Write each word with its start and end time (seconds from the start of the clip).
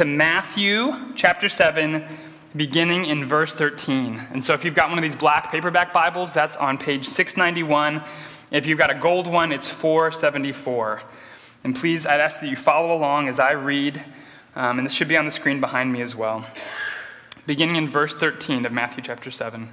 to 0.00 0.06
Matthew 0.06 0.94
chapter 1.14 1.50
7, 1.50 2.02
beginning 2.56 3.04
in 3.04 3.26
verse 3.26 3.54
13. 3.54 4.28
And 4.32 4.42
so 4.42 4.54
if 4.54 4.64
you've 4.64 4.74
got 4.74 4.88
one 4.88 4.96
of 4.96 5.02
these 5.02 5.14
black 5.14 5.52
paperback 5.52 5.92
Bibles, 5.92 6.32
that's 6.32 6.56
on 6.56 6.78
page 6.78 7.06
691. 7.06 8.00
If 8.50 8.66
you've 8.66 8.78
got 8.78 8.90
a 8.90 8.98
gold 8.98 9.26
one, 9.26 9.52
it's 9.52 9.68
474. 9.68 11.02
And 11.64 11.76
please, 11.76 12.06
I'd 12.06 12.18
ask 12.18 12.40
that 12.40 12.48
you 12.48 12.56
follow 12.56 12.96
along 12.96 13.28
as 13.28 13.38
I 13.38 13.52
read, 13.52 14.02
um, 14.56 14.78
and 14.78 14.86
this 14.86 14.94
should 14.94 15.06
be 15.06 15.18
on 15.18 15.26
the 15.26 15.30
screen 15.30 15.60
behind 15.60 15.92
me 15.92 16.00
as 16.00 16.16
well. 16.16 16.46
Beginning 17.46 17.76
in 17.76 17.90
verse 17.90 18.16
13 18.16 18.64
of 18.64 18.72
Matthew 18.72 19.02
chapter 19.02 19.30
7, 19.30 19.68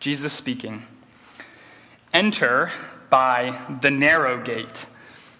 Jesus 0.00 0.32
speaking 0.32 0.82
Enter 2.12 2.72
by 3.08 3.56
the 3.80 3.92
narrow 3.92 4.42
gate. 4.42 4.86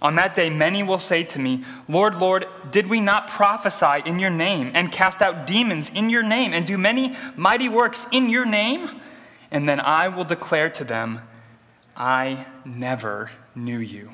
On 0.00 0.14
that 0.14 0.34
day, 0.34 0.48
many 0.48 0.82
will 0.82 1.00
say 1.00 1.24
to 1.24 1.40
me, 1.40 1.64
Lord, 1.88 2.16
Lord, 2.16 2.46
did 2.70 2.86
we 2.86 3.00
not 3.00 3.28
prophesy 3.28 4.02
in 4.08 4.18
your 4.20 4.30
name, 4.30 4.70
and 4.74 4.92
cast 4.92 5.20
out 5.20 5.46
demons 5.46 5.90
in 5.92 6.08
your 6.08 6.22
name, 6.22 6.54
and 6.54 6.64
do 6.64 6.78
many 6.78 7.16
mighty 7.36 7.68
works 7.68 8.06
in 8.12 8.30
your 8.30 8.44
name? 8.44 9.00
And 9.50 9.68
then 9.68 9.80
I 9.80 10.08
will 10.08 10.24
declare 10.24 10.70
to 10.70 10.84
them, 10.84 11.22
I 11.96 12.46
never 12.64 13.30
knew 13.56 13.78
you. 13.78 14.10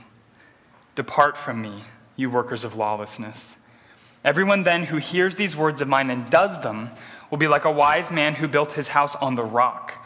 Depart 0.94 1.36
from 1.36 1.60
me, 1.60 1.82
you 2.16 2.30
workers 2.30 2.64
of 2.64 2.76
lawlessness. 2.76 3.58
Everyone 4.24 4.62
then 4.62 4.84
who 4.84 4.96
hears 4.96 5.34
these 5.34 5.54
words 5.54 5.82
of 5.82 5.88
mine 5.88 6.08
and 6.08 6.24
does 6.24 6.60
them 6.60 6.92
will 7.30 7.36
be 7.36 7.48
like 7.48 7.66
a 7.66 7.70
wise 7.70 8.10
man 8.10 8.36
who 8.36 8.48
built 8.48 8.72
his 8.72 8.88
house 8.88 9.14
on 9.16 9.34
the 9.34 9.44
rock. 9.44 10.02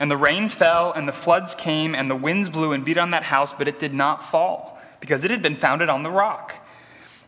And 0.00 0.10
the 0.10 0.16
rain 0.16 0.48
fell, 0.48 0.90
and 0.90 1.06
the 1.06 1.12
floods 1.12 1.54
came, 1.54 1.94
and 1.94 2.10
the 2.10 2.16
winds 2.16 2.48
blew 2.48 2.72
and 2.72 2.84
beat 2.84 2.98
on 2.98 3.12
that 3.12 3.22
house, 3.22 3.52
but 3.52 3.68
it 3.68 3.78
did 3.78 3.94
not 3.94 4.20
fall 4.20 4.74
because 5.04 5.22
it 5.22 5.30
had 5.30 5.42
been 5.42 5.54
founded 5.54 5.90
on 5.90 6.02
the 6.02 6.10
rock. 6.10 6.66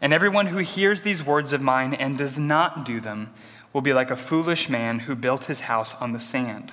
And 0.00 0.14
everyone 0.14 0.46
who 0.46 0.56
hears 0.56 1.02
these 1.02 1.22
words 1.22 1.52
of 1.52 1.60
mine 1.60 1.92
and 1.92 2.16
does 2.16 2.38
not 2.38 2.86
do 2.86 3.02
them 3.02 3.34
will 3.74 3.82
be 3.82 3.92
like 3.92 4.10
a 4.10 4.16
foolish 4.16 4.70
man 4.70 5.00
who 5.00 5.14
built 5.14 5.44
his 5.44 5.60
house 5.60 5.94
on 5.96 6.12
the 6.12 6.18
sand. 6.18 6.72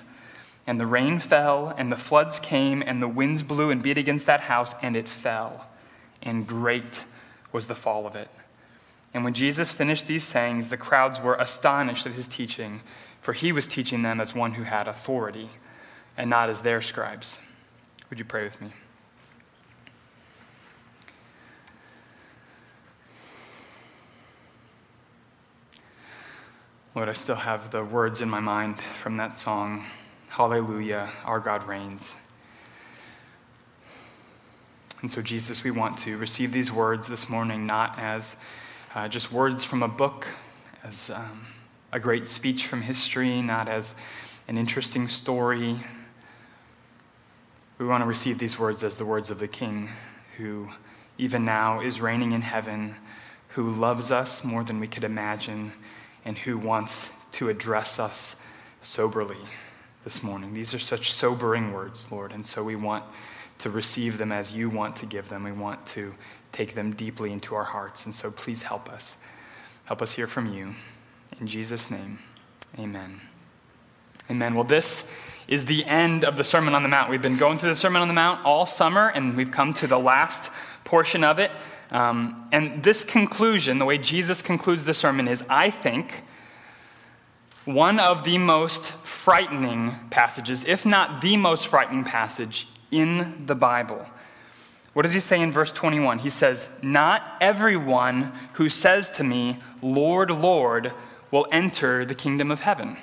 And 0.66 0.80
the 0.80 0.88
rain 0.88 1.20
fell, 1.20 1.76
and 1.78 1.92
the 1.92 1.98
floods 1.98 2.40
came, 2.40 2.82
and 2.82 3.02
the 3.02 3.10
winds 3.10 3.44
blew 3.44 3.70
and 3.70 3.84
beat 3.84 3.98
against 3.98 4.26
that 4.28 4.40
house, 4.40 4.76
and 4.82 4.96
it 4.96 5.10
fell. 5.10 5.68
And 6.22 6.48
great 6.48 7.04
was 7.52 7.68
the 7.68 7.76
fall 7.76 8.08
of 8.08 8.16
it. 8.16 8.30
And 9.14 9.26
when 9.26 9.34
Jesus 9.34 9.74
finished 9.74 10.08
these 10.08 10.24
sayings, 10.24 10.70
the 10.70 10.78
crowds 10.78 11.20
were 11.20 11.36
astonished 11.36 12.06
at 12.06 12.14
his 12.14 12.30
teaching, 12.30 12.80
for 13.20 13.34
he 13.34 13.52
was 13.52 13.68
teaching 13.68 14.04
them 14.04 14.22
as 14.22 14.34
one 14.34 14.54
who 14.54 14.64
had 14.64 14.88
authority, 14.88 15.50
and 16.16 16.30
not 16.30 16.50
as 16.50 16.62
their 16.62 16.82
scribes. 16.82 17.40
Would 18.10 18.20
you 18.20 18.26
pray 18.26 18.46
with 18.46 18.62
me? 18.62 18.70
Lord, 26.96 27.10
I 27.10 27.14
still 27.14 27.36
have 27.36 27.72
the 27.72 27.84
words 27.84 28.22
in 28.22 28.30
my 28.30 28.40
mind 28.40 28.80
from 28.80 29.18
that 29.18 29.36
song 29.36 29.84
Hallelujah, 30.30 31.10
our 31.26 31.40
God 31.40 31.64
reigns. 31.64 32.16
And 35.02 35.10
so, 35.10 35.20
Jesus, 35.20 35.64
we 35.64 35.72
want 35.72 35.98
to 36.00 36.18
receive 36.18 36.52
these 36.52 36.72
words 36.72 37.08
this 37.08 37.28
morning 37.28 37.66
not 37.66 37.98
as 37.98 38.36
uh, 38.94 39.08
just 39.08 39.32
words 39.32 39.64
from 39.64 39.82
a 39.82 39.88
book, 39.88 40.28
as 40.84 41.10
um, 41.10 41.48
a 41.92 42.00
great 42.00 42.28
speech 42.28 42.68
from 42.68 42.84
history, 42.84 43.42
not 43.42 43.68
as 43.68 43.96
an 44.48 44.60
interesting 44.60 45.08
story. 45.08 45.80
We 47.80 47.88
want 47.88 48.04
to 48.04 48.08
receive 48.08 48.38
these 48.38 48.60
words 48.60 48.84
as 48.84 48.98
the 48.98 49.06
words 49.06 49.32
of 49.32 49.40
the 49.40 49.48
King 49.48 49.90
who, 50.38 50.70
even 51.18 51.44
now, 51.44 51.82
is 51.82 52.02
reigning 52.02 52.34
in 52.34 52.42
heaven, 52.42 52.94
who 53.50 53.72
loves 53.72 54.12
us 54.12 54.44
more 54.44 54.64
than 54.64 54.80
we 54.80 54.88
could 54.88 55.04
imagine 55.04 55.72
and 56.26 56.38
who 56.38 56.58
wants 56.58 57.12
to 57.34 57.50
address 57.50 58.00
us 58.00 58.36
soberly 58.82 59.38
this 60.04 60.22
morning. 60.22 60.54
These 60.54 60.74
are 60.74 60.80
such 60.80 61.12
sobering 61.12 61.72
words, 61.72 62.12
Lord, 62.12 62.34
and 62.34 62.46
so 62.46 62.64
we 62.64 62.76
want 62.76 63.04
to 63.60 63.70
receive 63.70 64.18
them 64.18 64.32
as 64.32 64.54
you 64.54 64.70
want 64.70 64.96
to 64.98 65.06
give 65.06 65.30
them. 65.30 65.44
We 65.44 65.52
want 65.52 65.86
to 65.88 66.14
take 66.52 66.76
them 66.76 66.94
deeply 66.94 67.32
into 67.32 67.56
our 67.56 67.64
hearts, 67.64 68.06
and 68.06 68.14
so 68.14 68.30
please 68.30 68.64
help 68.64 68.90
us. 68.90 69.16
Help 69.86 70.02
us 70.02 70.14
hear 70.14 70.28
from 70.28 70.54
you. 70.54 70.76
In 71.40 71.48
Jesus' 71.48 71.90
name, 71.90 72.20
amen. 72.78 73.22
Amen. 74.30 74.56
Well, 74.56 74.64
this 74.64 75.10
is 75.48 75.66
the 75.66 75.84
end 75.86 76.24
of 76.24 76.38
the 76.38 76.44
Sermon 76.44 76.74
on 76.76 76.84
the 76.84 76.90
Mount. 76.90 77.10
We've 77.10 77.22
been 77.22 77.38
going 77.38 77.58
through 77.58 77.70
the 77.70 77.76
Sermon 77.76 78.02
on 78.02 78.08
the 78.08 78.14
Mount 78.14 78.46
all 78.46 78.66
summer, 78.66 79.10
and 79.10 79.36
we've 79.36 79.52
come 79.52 79.74
to 79.76 79.88
the 79.88 80.00
last 80.00 80.50
portion 80.84 81.24
of 81.24 81.40
it. 81.40 81.52
Um, 81.94 82.50
and 82.52 82.82
this 82.82 83.04
conclusion, 83.04 83.78
the 83.78 83.86
way 83.86 84.00
Jesus 84.00 84.42
concludes 84.42 84.84
the 84.84 84.96
sermon, 84.96 85.28
is, 85.28 85.44
I 85.48 85.70
think, 85.70 86.24
one 87.66 88.00
of 88.00 88.24
the 88.24 88.40
most 88.40 88.92
frightening 88.94 89.96
passages, 90.10 90.66
if 90.68 90.86
not 90.86 91.22
the 91.22 91.38
most 91.38 91.68
frightening 91.68 92.04
passage 92.04 92.68
in 92.92 93.46
the 93.46 93.56
Bible. 93.56 94.06
What 94.94 95.04
does 95.04 95.14
he 95.14 95.20
say 95.20 95.40
in 95.40 95.52
verse 95.52 95.72
21? 95.72 96.20
He 96.20 96.30
says, 96.30 96.70
Not 96.82 97.38
everyone 97.40 98.34
who 98.54 98.70
says 98.70 99.10
to 99.12 99.24
me, 99.24 99.60
Lord, 99.82 100.30
Lord, 100.30 100.94
will 101.32 101.48
enter 101.52 102.06
the 102.06 102.16
kingdom 102.16 102.52
of 102.52 102.62
heaven, 102.62 102.98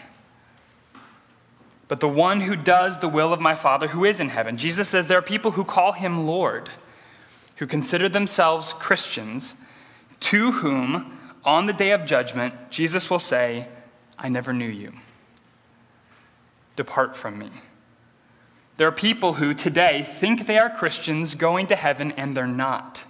but 1.88 2.00
the 2.00 2.08
one 2.08 2.42
who 2.42 2.54
does 2.54 3.00
the 3.00 3.08
will 3.08 3.32
of 3.32 3.40
my 3.40 3.54
Father 3.54 3.88
who 3.88 4.04
is 4.04 4.20
in 4.20 4.28
heaven. 4.28 4.56
Jesus 4.56 4.88
says 4.88 5.06
there 5.06 5.18
are 5.18 5.22
people 5.22 5.52
who 5.52 5.64
call 5.64 5.92
him 5.92 6.26
Lord 6.26 6.70
who 7.60 7.66
consider 7.66 8.08
themselves 8.08 8.72
Christians, 8.72 9.54
to 10.18 10.50
whom, 10.50 11.18
on 11.44 11.66
the 11.66 11.74
day 11.74 11.90
of 11.90 12.06
judgment, 12.06 12.54
Jesus 12.70 13.10
will 13.10 13.18
say, 13.18 13.68
I 14.18 14.30
never 14.30 14.54
knew 14.54 14.66
you. 14.66 14.94
Depart 16.74 17.14
from 17.14 17.38
me. 17.38 17.50
There 18.78 18.88
are 18.88 18.92
people 18.92 19.34
who 19.34 19.52
today 19.52 20.02
think 20.02 20.46
they 20.46 20.56
are 20.56 20.70
Christians 20.70 21.34
going 21.34 21.66
to 21.66 21.76
heaven, 21.76 22.12
and 22.12 22.34
they're 22.34 22.46
not. 22.46 23.04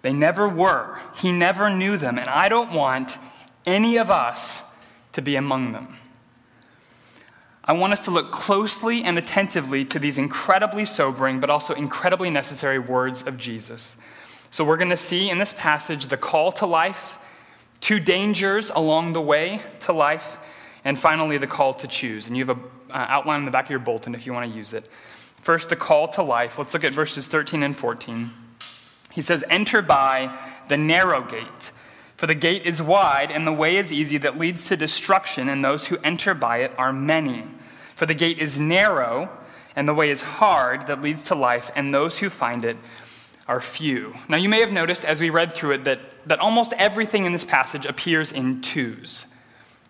They 0.00 0.14
never 0.14 0.48
were. 0.48 0.98
He 1.16 1.30
never 1.30 1.68
knew 1.68 1.98
them, 1.98 2.18
and 2.18 2.30
I 2.30 2.48
don't 2.48 2.72
want 2.72 3.18
any 3.66 3.98
of 3.98 4.10
us 4.10 4.64
to 5.12 5.20
be 5.20 5.36
among 5.36 5.72
them. 5.72 5.98
I 7.66 7.72
want 7.72 7.94
us 7.94 8.04
to 8.04 8.10
look 8.10 8.30
closely 8.30 9.02
and 9.02 9.16
attentively 9.16 9.86
to 9.86 9.98
these 9.98 10.18
incredibly 10.18 10.84
sobering, 10.84 11.40
but 11.40 11.48
also 11.48 11.72
incredibly 11.72 12.28
necessary 12.28 12.78
words 12.78 13.22
of 13.22 13.38
Jesus. 13.38 13.96
So, 14.50 14.64
we're 14.64 14.76
going 14.76 14.90
to 14.90 14.96
see 14.96 15.30
in 15.30 15.38
this 15.38 15.54
passage 15.54 16.08
the 16.08 16.16
call 16.16 16.52
to 16.52 16.66
life, 16.66 17.16
two 17.80 17.98
dangers 17.98 18.70
along 18.70 19.14
the 19.14 19.20
way 19.20 19.62
to 19.80 19.92
life, 19.92 20.38
and 20.84 20.98
finally 20.98 21.38
the 21.38 21.46
call 21.46 21.72
to 21.74 21.88
choose. 21.88 22.28
And 22.28 22.36
you 22.36 22.44
have 22.44 22.58
an 22.58 22.64
uh, 22.90 23.06
outline 23.08 23.40
in 23.40 23.44
the 23.46 23.50
back 23.50 23.64
of 23.64 23.70
your 23.70 23.78
bulletin 23.78 24.14
if 24.14 24.26
you 24.26 24.32
want 24.32 24.50
to 24.50 24.56
use 24.56 24.74
it. 24.74 24.88
First, 25.38 25.70
the 25.70 25.76
call 25.76 26.08
to 26.08 26.22
life. 26.22 26.58
Let's 26.58 26.74
look 26.74 26.84
at 26.84 26.92
verses 26.92 27.26
13 27.26 27.62
and 27.62 27.76
14. 27.76 28.30
He 29.10 29.22
says, 29.22 29.42
Enter 29.48 29.82
by 29.82 30.36
the 30.68 30.76
narrow 30.76 31.22
gate. 31.22 31.72
For 32.24 32.28
the 32.28 32.34
gate 32.34 32.64
is 32.64 32.80
wide, 32.80 33.30
and 33.30 33.46
the 33.46 33.52
way 33.52 33.76
is 33.76 33.92
easy 33.92 34.16
that 34.16 34.38
leads 34.38 34.66
to 34.68 34.78
destruction, 34.78 35.50
and 35.50 35.62
those 35.62 35.88
who 35.88 35.98
enter 36.02 36.32
by 36.32 36.60
it 36.60 36.72
are 36.78 36.90
many. 36.90 37.44
For 37.94 38.06
the 38.06 38.14
gate 38.14 38.38
is 38.38 38.58
narrow, 38.58 39.28
and 39.76 39.86
the 39.86 39.92
way 39.92 40.08
is 40.08 40.22
hard 40.22 40.86
that 40.86 41.02
leads 41.02 41.24
to 41.24 41.34
life, 41.34 41.70
and 41.76 41.92
those 41.92 42.20
who 42.20 42.30
find 42.30 42.64
it 42.64 42.78
are 43.46 43.60
few. 43.60 44.14
Now, 44.26 44.38
you 44.38 44.48
may 44.48 44.60
have 44.60 44.72
noticed 44.72 45.04
as 45.04 45.20
we 45.20 45.28
read 45.28 45.52
through 45.52 45.72
it 45.72 45.84
that, 45.84 46.00
that 46.26 46.38
almost 46.38 46.72
everything 46.78 47.26
in 47.26 47.32
this 47.32 47.44
passage 47.44 47.84
appears 47.84 48.32
in 48.32 48.62
twos. 48.62 49.26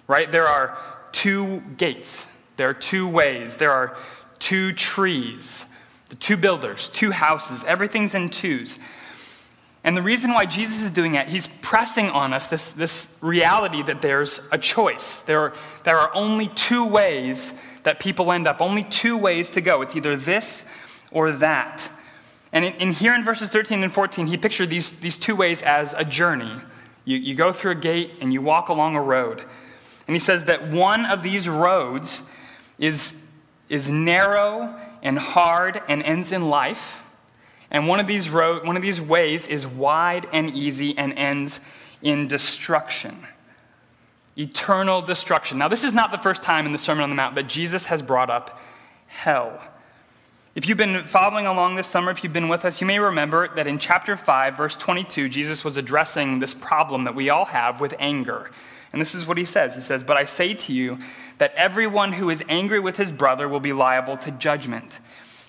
right? 0.09 0.33
There 0.33 0.49
are 0.49 0.77
two 1.13 1.61
gates, 1.77 2.27
there 2.57 2.69
are 2.69 2.75
two 2.75 3.07
ways, 3.07 3.59
there 3.59 3.71
are 3.71 3.97
two 4.41 4.73
trees, 4.73 5.67
the 6.09 6.17
two 6.17 6.37
builders, 6.37 6.89
two 6.89 7.13
houses, 7.13 7.63
everything's 7.63 8.13
in 8.13 8.29
twos. 8.29 8.81
And 9.85 9.95
the 9.95 10.03
reason 10.03 10.33
why 10.33 10.47
Jesus 10.47 10.81
is 10.81 10.91
doing 10.91 11.15
it, 11.15 11.29
he's 11.29 11.47
pressing 11.47 12.09
on 12.09 12.33
us 12.33 12.47
this, 12.47 12.73
this 12.73 13.09
reality 13.21 13.83
that 13.83 14.01
there's 14.01 14.41
a 14.51 14.57
choice. 14.57 15.21
There 15.21 15.41
are, 15.41 15.53
there 15.85 15.99
are 15.99 16.11
only 16.15 16.49
two 16.49 16.87
ways 16.87 17.53
that 17.83 18.01
people 18.01 18.33
end 18.33 18.49
up, 18.49 18.63
only 18.63 18.83
two 18.83 19.19
ways 19.19 19.51
to 19.51 19.61
go. 19.61 19.83
It's 19.83 19.95
either 19.95 20.17
this 20.17 20.65
or 21.11 21.33
that. 21.33 21.91
And 22.51 22.65
in, 22.65 22.73
in 22.75 22.93
here 22.93 23.15
in 23.15 23.25
verses 23.25 23.51
13 23.51 23.85
and 23.85 23.93
14, 23.93 24.27
he 24.27 24.39
pictured 24.39 24.71
these, 24.71 24.93
these 24.93 25.19
two 25.19 25.37
ways 25.37 25.61
as 25.61 25.93
a 25.93 26.05
journey. 26.05 26.57
You, 27.05 27.19
you 27.19 27.35
go 27.35 27.53
through 27.53 27.73
a 27.73 27.77
gate 27.77 28.13
and 28.23 28.33
you 28.33 28.41
walk 28.41 28.71
along 28.71 28.97
a 28.97 29.03
road. 29.03 29.45
And 30.07 30.15
he 30.15 30.19
says 30.19 30.45
that 30.45 30.71
one 30.71 31.05
of 31.05 31.23
these 31.23 31.47
roads 31.47 32.23
is, 32.79 33.23
is 33.69 33.91
narrow 33.91 34.75
and 35.03 35.19
hard 35.19 35.83
and 35.89 36.03
ends 36.03 36.33
in 36.33 36.49
life 36.49 37.01
and 37.71 37.89
one 37.89 38.01
of 38.01 38.07
these 38.07 38.31
one 38.31 38.77
of 38.77 38.83
these 38.83 39.01
ways 39.01 39.47
is 39.47 39.67
wide 39.67 40.27
and 40.33 40.51
easy 40.51 40.97
and 40.97 41.13
ends 41.15 41.61
in 42.03 42.29
destruction. 42.29 43.27
Eternal 44.37 45.01
destruction. 45.01 45.59
Now, 45.59 45.69
this 45.69 45.85
is 45.85 45.95
not 45.95 46.11
the 46.11 46.19
first 46.19 46.43
time 46.43 46.67
in 46.67 46.73
the 46.73 46.79
Sermon 46.79 47.05
on 47.05 47.09
the 47.09 47.17
Mount 47.17 47.35
that 47.37 47.49
Jesus 47.49 47.85
has 47.87 48.03
brought 48.03 48.31
up 48.31 48.61
hell. 49.07 49.61
If 50.55 50.69
you've 50.69 50.79
been 50.79 51.05
following 51.05 51.47
along 51.47 51.75
this 51.75 51.89
summer, 51.89 52.13
if 52.13 52.23
you've 52.23 52.33
been 52.33 52.49
with 52.49 52.65
us, 52.65 52.81
you 52.81 52.87
may 52.87 53.01
remember 53.01 53.53
that 53.57 53.67
in 53.67 53.79
chapter 53.79 54.17
5, 54.17 54.57
verse 54.57 54.77
22, 54.77 55.29
Jesus 55.29 55.65
was 55.65 55.77
addressing 55.77 56.39
this 56.39 56.55
problem 56.55 57.05
that 57.05 57.15
we 57.15 57.29
all 57.29 57.47
have 57.47 57.81
with 57.81 57.93
anger. 57.99 58.51
And 58.93 59.01
this 59.01 59.17
is 59.17 59.27
what 59.27 59.37
he 59.37 59.45
says 59.45 59.75
He 59.75 59.81
says, 59.81 60.05
But 60.05 60.17
I 60.17 60.25
say 60.25 60.55
to 60.55 60.73
you 60.73 60.99
that 61.39 61.53
everyone 61.57 62.13
who 62.13 62.31
is 62.31 62.45
angry 62.49 62.79
with 62.79 62.97
his 62.97 63.11
brother 63.11 63.49
will 63.49 63.59
be 63.59 63.73
liable 63.73 64.17
to 64.19 64.31
judgment. 64.31 65.01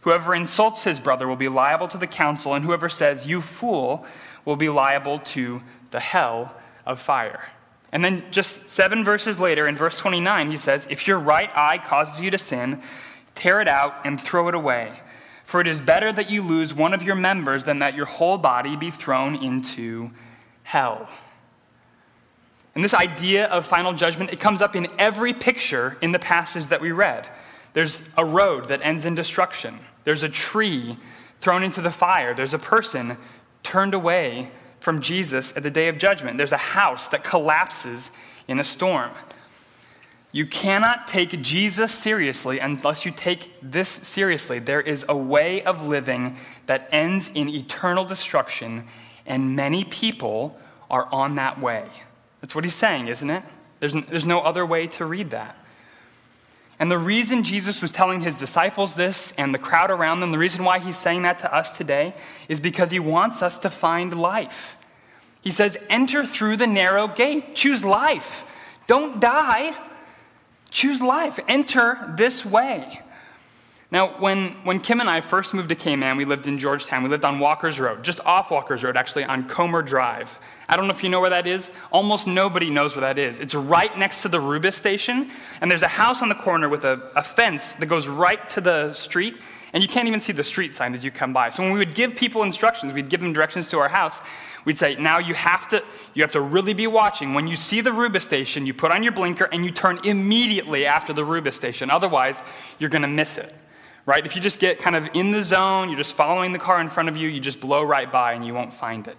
Whoever 0.06 0.36
insults 0.36 0.84
his 0.84 1.00
brother 1.00 1.28
will 1.28 1.36
be 1.36 1.48
liable 1.48 1.88
to 1.88 1.98
the 1.98 2.06
council, 2.06 2.54
and 2.54 2.64
whoever 2.64 2.88
says, 2.90 3.26
You 3.26 3.42
fool, 3.42 4.06
will 4.46 4.56
be 4.56 4.70
liable 4.70 5.18
to 5.18 5.64
the 5.90 6.00
hell 6.00 6.56
of 6.86 7.02
fire. 7.02 7.44
And 7.92 8.06
then 8.06 8.24
just 8.30 8.70
seven 8.70 9.04
verses 9.04 9.40
later, 9.40 9.68
in 9.68 9.76
verse 9.76 9.98
29, 9.98 10.52
he 10.52 10.58
says, 10.58 10.86
If 10.92 11.08
your 11.08 11.18
right 11.18 11.50
eye 11.56 11.80
causes 11.80 12.22
you 12.22 12.30
to 12.30 12.38
sin, 12.38 12.84
tear 13.34 13.62
it 13.62 13.68
out 13.68 13.96
and 14.06 14.22
throw 14.22 14.48
it 14.48 14.54
away. 14.54 14.94
For 15.44 15.60
it 15.60 15.66
is 15.66 15.82
better 15.82 16.14
that 16.14 16.30
you 16.30 16.44
lose 16.44 16.72
one 16.72 16.94
of 16.94 17.02
your 17.02 17.16
members 17.16 17.64
than 17.64 17.80
that 17.80 17.96
your 17.96 18.06
whole 18.06 18.38
body 18.38 18.76
be 18.76 18.92
thrown 18.92 19.36
into 19.36 20.12
hell. 20.62 21.10
And 22.76 22.84
this 22.84 22.94
idea 22.94 23.46
of 23.46 23.66
final 23.66 23.94
judgment, 23.94 24.30
it 24.30 24.40
comes 24.40 24.62
up 24.62 24.76
in 24.76 24.88
every 25.00 25.34
picture 25.34 25.98
in 26.00 26.12
the 26.12 26.20
passage 26.20 26.68
that 26.68 26.80
we 26.80 26.92
read. 26.92 27.28
There's 27.74 28.04
a 28.16 28.24
road 28.24 28.68
that 28.68 28.82
ends 28.84 29.06
in 29.06 29.16
destruction. 29.16 29.80
There's 30.06 30.24
a 30.24 30.30
tree 30.30 30.98
thrown 31.42 31.64
into 31.64 31.82
the 31.82 31.92
fire. 31.92 32.34
There's 32.34 32.54
a 32.54 32.60
person 32.60 33.18
turned 33.62 33.94
away 33.94 34.52
from 34.80 35.02
Jesus 35.02 35.52
at 35.58 35.64
the 35.64 35.72
day 35.72 35.88
of 35.90 35.98
judgment. 35.98 36.38
There's 36.38 36.52
a 36.52 36.58
house 36.58 37.08
that 37.10 37.24
collapses 37.24 38.12
in 38.48 38.60
a 38.60 38.64
storm. 38.64 39.12
You 40.32 40.46
cannot 40.46 41.08
take 41.08 41.42
Jesus 41.42 41.94
seriously 41.94 42.60
unless 42.60 43.06
you 43.06 43.12
take 43.12 43.54
this 43.62 43.90
seriously. 43.90 44.60
There 44.60 44.82
is 44.82 45.06
a 45.08 45.16
way 45.16 45.64
of 45.64 45.88
living 45.88 46.38
that 46.68 46.88
ends 46.92 47.32
in 47.34 47.50
eternal 47.50 48.04
destruction, 48.04 48.86
and 49.26 49.56
many 49.56 49.86
people 49.86 50.58
are 50.90 51.08
on 51.12 51.36
that 51.36 51.60
way. 51.60 51.88
That's 52.42 52.54
what 52.54 52.64
he's 52.64 52.76
saying, 52.76 53.08
isn't 53.08 53.30
it? 53.30 53.44
There's, 53.80 53.94
there's 53.94 54.26
no 54.26 54.42
other 54.42 54.66
way 54.66 54.88
to 54.88 55.06
read 55.06 55.32
that. 55.32 55.58
And 56.80 56.92
the 56.92 56.98
reason 56.98 57.44
Jesus 57.44 57.82
was 57.82 57.92
telling 57.92 58.22
his 58.22 58.38
disciples 58.38 58.96
this 58.96 59.34
and 59.38 59.54
the 59.54 59.60
crowd 59.60 59.92
around 59.92 60.20
them, 60.20 60.32
the 60.32 60.38
reason 60.38 60.66
why 60.66 60.80
he's 60.80 60.98
saying 60.98 61.22
that 61.22 61.40
to 61.40 61.54
us 61.54 61.78
today 61.78 62.14
is 62.50 62.60
because 62.60 62.92
he 62.92 63.00
wants 63.00 63.42
us 63.42 63.58
to 63.60 63.70
find 63.70 64.20
life. 64.20 64.76
He 65.42 65.52
says, 65.52 65.78
Enter 65.90 66.26
through 66.26 66.58
the 66.58 66.68
narrow 66.68 67.08
gate, 67.08 67.56
choose 67.56 67.86
life. 67.86 68.44
Don't 68.88 69.22
die, 69.22 69.74
choose 70.70 71.02
life. 71.02 71.40
Enter 71.48 72.14
this 72.18 72.46
way. 72.46 73.02
Now, 73.92 74.20
when, 74.20 74.50
when 74.64 74.80
Kim 74.80 75.00
and 75.00 75.08
I 75.08 75.22
first 75.22 75.54
moved 75.54 75.70
to 75.70 75.76
Cayman, 75.76 76.18
we 76.18 76.26
lived 76.26 76.48
in 76.48 76.58
Georgetown. 76.58 77.04
We 77.04 77.10
lived 77.10 77.24
on 77.24 77.38
Walker's 77.38 77.80
Road, 77.80 78.04
just 78.04 78.20
off 78.22 78.50
Walker's 78.50 78.84
Road, 78.84 78.98
actually, 78.98 79.26
on 79.26 79.48
Comer 79.48 79.84
Drive. 79.84 80.40
I 80.68 80.76
don't 80.76 80.88
know 80.88 80.94
if 80.94 81.04
you 81.04 81.10
know 81.10 81.22
where 81.22 81.30
that 81.30 81.46
is. 81.46 81.72
Almost 81.92 82.26
nobody 82.26 82.72
knows 82.72 82.96
where 82.96 83.02
that 83.02 83.20
is. 83.20 83.40
It's 83.40 83.54
right 83.54 83.96
next 83.96 84.24
to 84.24 84.28
the 84.28 84.40
Rubis 84.40 84.76
station, 84.76 85.30
and 85.62 85.70
there's 85.70 85.84
a 85.84 85.88
house 85.88 86.24
on 86.24 86.30
the 86.30 86.36
corner 86.36 86.68
with 86.68 86.84
a, 86.84 87.12
a 87.16 87.22
fence 87.22 87.74
that 87.74 87.86
goes 87.86 88.08
right 88.08 88.50
to 88.50 88.60
the 88.60 88.92
street, 88.94 89.38
and 89.72 89.84
you 89.84 89.88
can't 89.88 90.08
even 90.08 90.20
see 90.20 90.34
the 90.34 90.44
street 90.44 90.74
sign 90.74 90.96
as 90.96 91.06
you 91.06 91.12
come 91.12 91.32
by. 91.32 91.52
So 91.52 91.62
when 91.62 91.72
we 91.72 91.78
would 91.78 91.94
give 91.94 92.16
people 92.16 92.42
instructions, 92.42 92.92
we'd 92.92 93.10
give 93.10 93.22
them 93.22 93.34
directions 93.34 93.70
to 93.70 93.78
our 93.78 93.90
house, 93.90 94.20
we'd 94.66 94.80
say, 94.80 94.96
now 94.96 95.20
you 95.20 95.36
have 95.36 95.68
to, 95.68 95.84
you 96.16 96.24
have 96.24 96.32
to 96.32 96.42
really 96.42 96.74
be 96.74 96.88
watching. 96.88 97.36
When 97.36 97.46
you 97.46 97.56
see 97.56 97.82
the 97.82 97.94
Rubis 97.94 98.24
station, 98.24 98.66
you 98.66 98.74
put 98.74 98.92
on 98.92 99.04
your 99.04 99.12
blinker 99.12 99.48
and 99.52 99.64
you 99.64 99.70
turn 99.70 100.00
immediately 100.04 100.88
after 100.88 101.14
the 101.14 101.24
Rubis 101.24 101.56
station. 101.56 101.92
Otherwise, 101.92 102.42
you're 102.80 102.90
going 102.90 103.04
to 103.04 103.08
miss 103.08 103.38
it 103.38 103.54
right? 104.06 104.26
If 104.26 104.36
you 104.36 104.42
just 104.42 104.60
get 104.60 104.80
kind 104.80 104.96
of 104.96 105.10
in 105.14 105.32
the 105.32 105.42
zone, 105.42 105.90
you're 105.90 105.98
just 105.98 106.16
following 106.16 106.54
the 106.54 106.60
car 106.60 106.80
in 106.80 106.90
front 106.90 107.10
of 107.10 107.18
you, 107.18 107.28
you 107.28 107.40
just 107.40 107.60
blow 107.60 107.84
right 107.84 108.12
by 108.12 108.34
and 108.34 108.46
you 108.46 108.54
won't 108.54 108.74
find 108.74 109.08
it. 109.08 109.18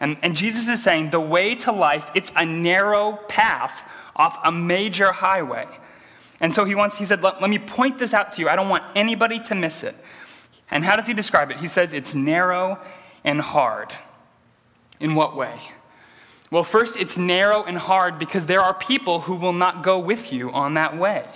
And, 0.00 0.16
and 0.22 0.34
Jesus 0.34 0.68
is 0.68 0.82
saying 0.82 1.10
the 1.10 1.20
way 1.20 1.54
to 1.56 1.72
life, 1.72 2.10
it's 2.14 2.32
a 2.34 2.44
narrow 2.44 3.18
path 3.28 3.88
off 4.16 4.38
a 4.44 4.50
major 4.50 5.12
highway. 5.12 5.66
And 6.40 6.52
so 6.52 6.64
he 6.64 6.74
wants, 6.74 6.98
he 6.98 7.04
said, 7.04 7.22
let, 7.22 7.40
let 7.40 7.50
me 7.50 7.58
point 7.58 7.98
this 7.98 8.12
out 8.12 8.32
to 8.32 8.40
you. 8.40 8.48
I 8.48 8.56
don't 8.56 8.68
want 8.68 8.82
anybody 8.96 9.38
to 9.44 9.54
miss 9.54 9.84
it. 9.84 9.94
And 10.70 10.84
how 10.84 10.96
does 10.96 11.06
he 11.06 11.14
describe 11.14 11.50
it? 11.50 11.58
He 11.58 11.68
says 11.68 11.92
it's 11.92 12.14
narrow 12.14 12.82
and 13.22 13.40
hard. 13.40 13.92
In 14.98 15.14
what 15.14 15.36
way? 15.36 15.60
Well, 16.50 16.64
first, 16.64 16.96
it's 16.96 17.16
narrow 17.16 17.64
and 17.64 17.78
hard 17.78 18.18
because 18.18 18.46
there 18.46 18.60
are 18.60 18.74
people 18.74 19.20
who 19.20 19.36
will 19.36 19.52
not 19.52 19.82
go 19.82 19.98
with 19.98 20.32
you 20.32 20.50
on 20.52 20.74
that 20.74 20.96
way. 20.96 21.26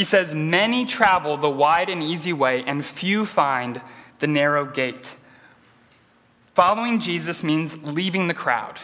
He 0.00 0.04
says, 0.04 0.34
Many 0.34 0.86
travel 0.86 1.36
the 1.36 1.50
wide 1.50 1.90
and 1.90 2.02
easy 2.02 2.32
way, 2.32 2.64
and 2.66 2.82
few 2.82 3.26
find 3.26 3.82
the 4.20 4.26
narrow 4.26 4.64
gate. 4.64 5.14
Following 6.54 7.00
Jesus 7.00 7.42
means 7.42 7.82
leaving 7.82 8.26
the 8.26 8.32
crowd. 8.32 8.80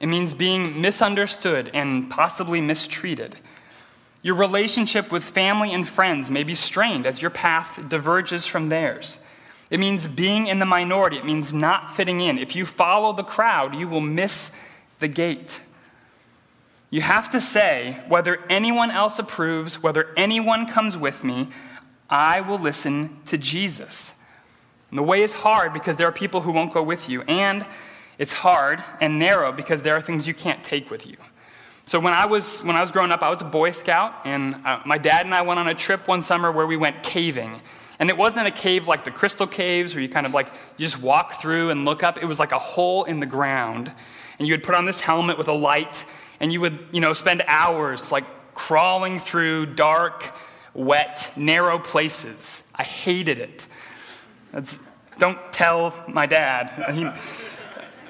It 0.00 0.06
means 0.06 0.34
being 0.34 0.82
misunderstood 0.82 1.70
and 1.72 2.10
possibly 2.10 2.60
mistreated. 2.60 3.36
Your 4.20 4.34
relationship 4.34 5.10
with 5.10 5.24
family 5.24 5.72
and 5.72 5.88
friends 5.88 6.30
may 6.30 6.44
be 6.44 6.54
strained 6.54 7.06
as 7.06 7.22
your 7.22 7.30
path 7.30 7.80
diverges 7.88 8.44
from 8.44 8.68
theirs. 8.68 9.18
It 9.70 9.80
means 9.80 10.06
being 10.06 10.46
in 10.46 10.58
the 10.58 10.66
minority. 10.66 11.16
It 11.16 11.24
means 11.24 11.54
not 11.54 11.96
fitting 11.96 12.20
in. 12.20 12.36
If 12.36 12.54
you 12.54 12.66
follow 12.66 13.14
the 13.14 13.24
crowd, 13.24 13.74
you 13.74 13.88
will 13.88 14.02
miss 14.02 14.50
the 14.98 15.08
gate. 15.08 15.62
You 16.90 17.02
have 17.02 17.30
to 17.30 17.40
say, 17.40 18.02
whether 18.08 18.42
anyone 18.48 18.90
else 18.90 19.18
approves, 19.18 19.82
whether 19.82 20.12
anyone 20.16 20.66
comes 20.66 20.96
with 20.96 21.22
me, 21.22 21.48
I 22.08 22.40
will 22.40 22.58
listen 22.58 23.18
to 23.26 23.36
Jesus. 23.36 24.14
And 24.90 24.98
the 24.98 25.02
way 25.02 25.22
is 25.22 25.32
hard 25.32 25.74
because 25.74 25.96
there 25.96 26.08
are 26.08 26.12
people 26.12 26.40
who 26.40 26.52
won't 26.52 26.72
go 26.72 26.82
with 26.82 27.08
you. 27.08 27.22
And 27.22 27.66
it's 28.16 28.32
hard 28.32 28.82
and 29.00 29.18
narrow 29.18 29.52
because 29.52 29.82
there 29.82 29.94
are 29.96 30.00
things 30.00 30.26
you 30.26 30.34
can't 30.34 30.64
take 30.64 30.90
with 30.90 31.06
you. 31.06 31.16
So 31.86 31.98
when 32.00 32.12
I 32.12 32.26
was, 32.26 32.62
when 32.62 32.76
I 32.76 32.80
was 32.80 32.90
growing 32.90 33.12
up, 33.12 33.22
I 33.22 33.30
was 33.30 33.40
a 33.40 33.46
Boy 33.46 33.72
Scout, 33.72 34.14
and 34.26 34.56
uh, 34.66 34.80
my 34.84 34.98
dad 34.98 35.24
and 35.24 35.34
I 35.34 35.40
went 35.40 35.58
on 35.58 35.68
a 35.68 35.74
trip 35.74 36.06
one 36.06 36.22
summer 36.22 36.52
where 36.52 36.66
we 36.66 36.76
went 36.76 37.02
caving. 37.02 37.62
And 37.98 38.10
it 38.10 38.16
wasn't 38.16 38.46
a 38.46 38.50
cave 38.50 38.86
like 38.86 39.04
the 39.04 39.10
crystal 39.10 39.46
caves 39.46 39.94
where 39.94 40.02
you 40.02 40.08
kind 40.08 40.26
of 40.26 40.32
like 40.32 40.48
you 40.76 40.84
just 40.84 41.00
walk 41.00 41.40
through 41.40 41.70
and 41.70 41.84
look 41.84 42.02
up. 42.02 42.18
It 42.18 42.26
was 42.26 42.38
like 42.38 42.52
a 42.52 42.58
hole 42.58 43.04
in 43.04 43.20
the 43.20 43.26
ground. 43.26 43.90
And 44.38 44.46
you 44.46 44.54
would 44.54 44.62
put 44.62 44.74
on 44.74 44.84
this 44.84 45.00
helmet 45.00 45.38
with 45.38 45.48
a 45.48 45.52
light, 45.52 46.04
and 46.40 46.52
you 46.52 46.60
would, 46.60 46.78
you 46.92 47.00
know, 47.00 47.12
spend 47.12 47.42
hours 47.46 48.12
like 48.12 48.24
crawling 48.54 49.18
through 49.18 49.66
dark, 49.66 50.34
wet, 50.74 51.30
narrow 51.36 51.78
places. 51.78 52.62
I 52.74 52.82
hated 52.82 53.38
it. 53.38 53.66
That's, 54.52 54.78
don't 55.18 55.38
tell 55.52 55.94
my 56.08 56.26
dad. 56.26 56.92
He, 56.94 57.08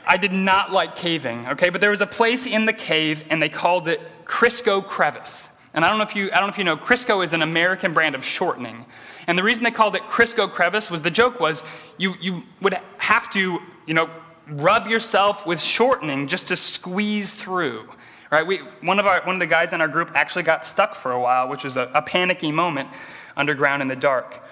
I 0.06 0.16
did 0.16 0.32
not 0.32 0.72
like 0.72 0.96
caving, 0.96 1.46
okay? 1.48 1.68
But 1.68 1.80
there 1.80 1.90
was 1.90 2.00
a 2.00 2.06
place 2.06 2.46
in 2.46 2.64
the 2.64 2.72
cave, 2.72 3.24
and 3.28 3.42
they 3.42 3.48
called 3.48 3.88
it 3.88 4.00
Crisco 4.24 4.84
Crevice. 4.84 5.48
And 5.74 5.84
I 5.84 5.90
don't 5.90 5.98
know 5.98 6.04
if 6.04 6.16
you, 6.16 6.30
I 6.32 6.40
don't 6.40 6.48
know 6.48 6.52
if 6.52 6.58
you 6.58 6.64
know, 6.64 6.76
Crisco 6.76 7.22
is 7.22 7.32
an 7.32 7.42
American 7.42 7.92
brand 7.92 8.14
of 8.14 8.24
shortening. 8.24 8.86
And 9.26 9.38
the 9.38 9.42
reason 9.42 9.64
they 9.64 9.70
called 9.70 9.94
it 9.96 10.02
Crisco 10.02 10.50
Crevice 10.50 10.90
was 10.90 11.02
the 11.02 11.10
joke 11.10 11.38
was 11.38 11.62
you, 11.98 12.14
you 12.20 12.42
would 12.62 12.78
have 12.96 13.28
to, 13.30 13.58
you 13.86 13.94
know, 13.94 14.08
rub 14.50 14.86
yourself 14.86 15.46
with 15.46 15.60
shortening 15.60 16.26
just 16.26 16.46
to 16.48 16.56
squeeze 16.56 17.34
through. 17.34 17.88
Right? 18.30 18.46
We, 18.46 18.58
one, 18.82 18.98
of 18.98 19.06
our, 19.06 19.22
one 19.22 19.36
of 19.36 19.40
the 19.40 19.46
guys 19.46 19.72
in 19.72 19.80
our 19.80 19.88
group 19.88 20.10
actually 20.14 20.42
got 20.42 20.64
stuck 20.64 20.94
for 20.94 21.12
a 21.12 21.20
while, 21.20 21.48
which 21.48 21.64
was 21.64 21.76
a, 21.76 21.90
a 21.94 22.02
panicky 22.02 22.52
moment 22.52 22.88
underground 23.36 23.80
in 23.80 23.88
the 23.88 23.96
dark. 23.96 24.42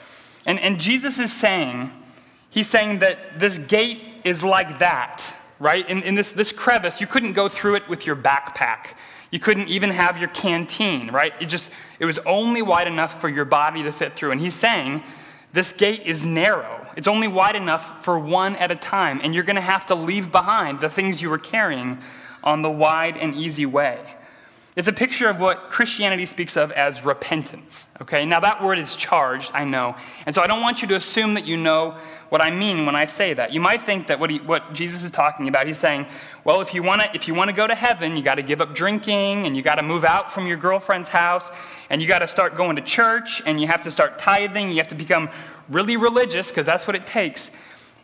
And, 0.46 0.58
and 0.60 0.80
Jesus 0.80 1.18
is 1.18 1.32
saying, 1.32 1.90
he's 2.48 2.68
saying 2.68 3.00
that 3.00 3.38
this 3.38 3.58
gate 3.58 4.00
is 4.24 4.42
like 4.42 4.78
that, 4.78 5.24
right? 5.58 5.88
In, 5.88 6.02
in 6.02 6.14
this, 6.14 6.32
this 6.32 6.52
crevice, 6.52 7.00
you 7.00 7.06
couldn't 7.06 7.34
go 7.34 7.48
through 7.48 7.74
it 7.74 7.88
with 7.88 8.06
your 8.06 8.16
backpack. 8.16 8.94
You 9.30 9.40
couldn't 9.40 9.68
even 9.68 9.90
have 9.90 10.18
your 10.18 10.28
canteen, 10.28 11.10
right? 11.10 11.32
It 11.40 11.46
just 11.46 11.70
it 11.98 12.04
was 12.04 12.18
only 12.20 12.62
wide 12.62 12.86
enough 12.86 13.20
for 13.20 13.28
your 13.28 13.44
body 13.44 13.82
to 13.82 13.92
fit 13.92 14.16
through. 14.16 14.30
And 14.30 14.40
he's 14.40 14.54
saying 14.54 15.02
this 15.52 15.72
gate 15.72 16.02
is 16.04 16.24
narrow. 16.24 16.86
It's 16.96 17.08
only 17.08 17.28
wide 17.28 17.56
enough 17.56 18.04
for 18.04 18.18
one 18.18 18.56
at 18.56 18.70
a 18.70 18.76
time, 18.76 19.20
and 19.22 19.34
you're 19.34 19.44
going 19.44 19.56
to 19.56 19.62
have 19.62 19.86
to 19.86 19.94
leave 19.94 20.30
behind 20.30 20.80
the 20.80 20.88
things 20.88 21.20
you 21.20 21.28
were 21.28 21.38
carrying 21.38 21.98
on 22.42 22.62
the 22.62 22.70
wide 22.70 23.16
and 23.16 23.34
easy 23.34 23.66
way. 23.66 24.16
It's 24.76 24.88
a 24.88 24.92
picture 24.92 25.26
of 25.30 25.40
what 25.40 25.70
Christianity 25.70 26.26
speaks 26.26 26.54
of 26.54 26.70
as 26.72 27.02
repentance. 27.02 27.86
Okay, 28.02 28.26
now 28.26 28.40
that 28.40 28.62
word 28.62 28.78
is 28.78 28.94
charged, 28.94 29.52
I 29.54 29.64
know. 29.64 29.96
And 30.26 30.34
so 30.34 30.42
I 30.42 30.46
don't 30.46 30.60
want 30.60 30.82
you 30.82 30.88
to 30.88 30.96
assume 30.96 31.32
that 31.32 31.46
you 31.46 31.56
know 31.56 31.96
what 32.28 32.42
I 32.42 32.50
mean 32.50 32.84
when 32.84 32.94
I 32.94 33.06
say 33.06 33.32
that. 33.32 33.54
You 33.54 33.60
might 33.60 33.80
think 33.80 34.08
that 34.08 34.20
what, 34.20 34.28
he, 34.28 34.38
what 34.40 34.74
Jesus 34.74 35.02
is 35.02 35.10
talking 35.10 35.48
about, 35.48 35.66
he's 35.66 35.78
saying, 35.78 36.04
well, 36.44 36.60
if 36.60 36.74
you 36.74 36.82
want 36.82 37.00
to 37.00 37.10
if 37.14 37.26
you 37.26 37.32
want 37.32 37.48
to 37.48 37.56
go 37.56 37.66
to 37.66 37.74
heaven, 37.74 38.18
you 38.18 38.22
got 38.22 38.34
to 38.34 38.42
give 38.42 38.60
up 38.60 38.74
drinking 38.74 39.46
and 39.46 39.56
you 39.56 39.62
got 39.62 39.76
to 39.76 39.82
move 39.82 40.04
out 40.04 40.30
from 40.30 40.46
your 40.46 40.58
girlfriend's 40.58 41.08
house 41.08 41.50
and 41.88 42.02
you 42.02 42.06
got 42.06 42.18
to 42.18 42.28
start 42.28 42.54
going 42.54 42.76
to 42.76 42.82
church 42.82 43.40
and 43.46 43.58
you 43.58 43.66
have 43.66 43.80
to 43.80 43.90
start 43.90 44.18
tithing, 44.18 44.68
you 44.70 44.76
have 44.76 44.88
to 44.88 44.94
become 44.94 45.30
really 45.70 45.96
religious 45.96 46.50
because 46.50 46.66
that's 46.66 46.86
what 46.86 46.94
it 46.94 47.06
takes. 47.06 47.50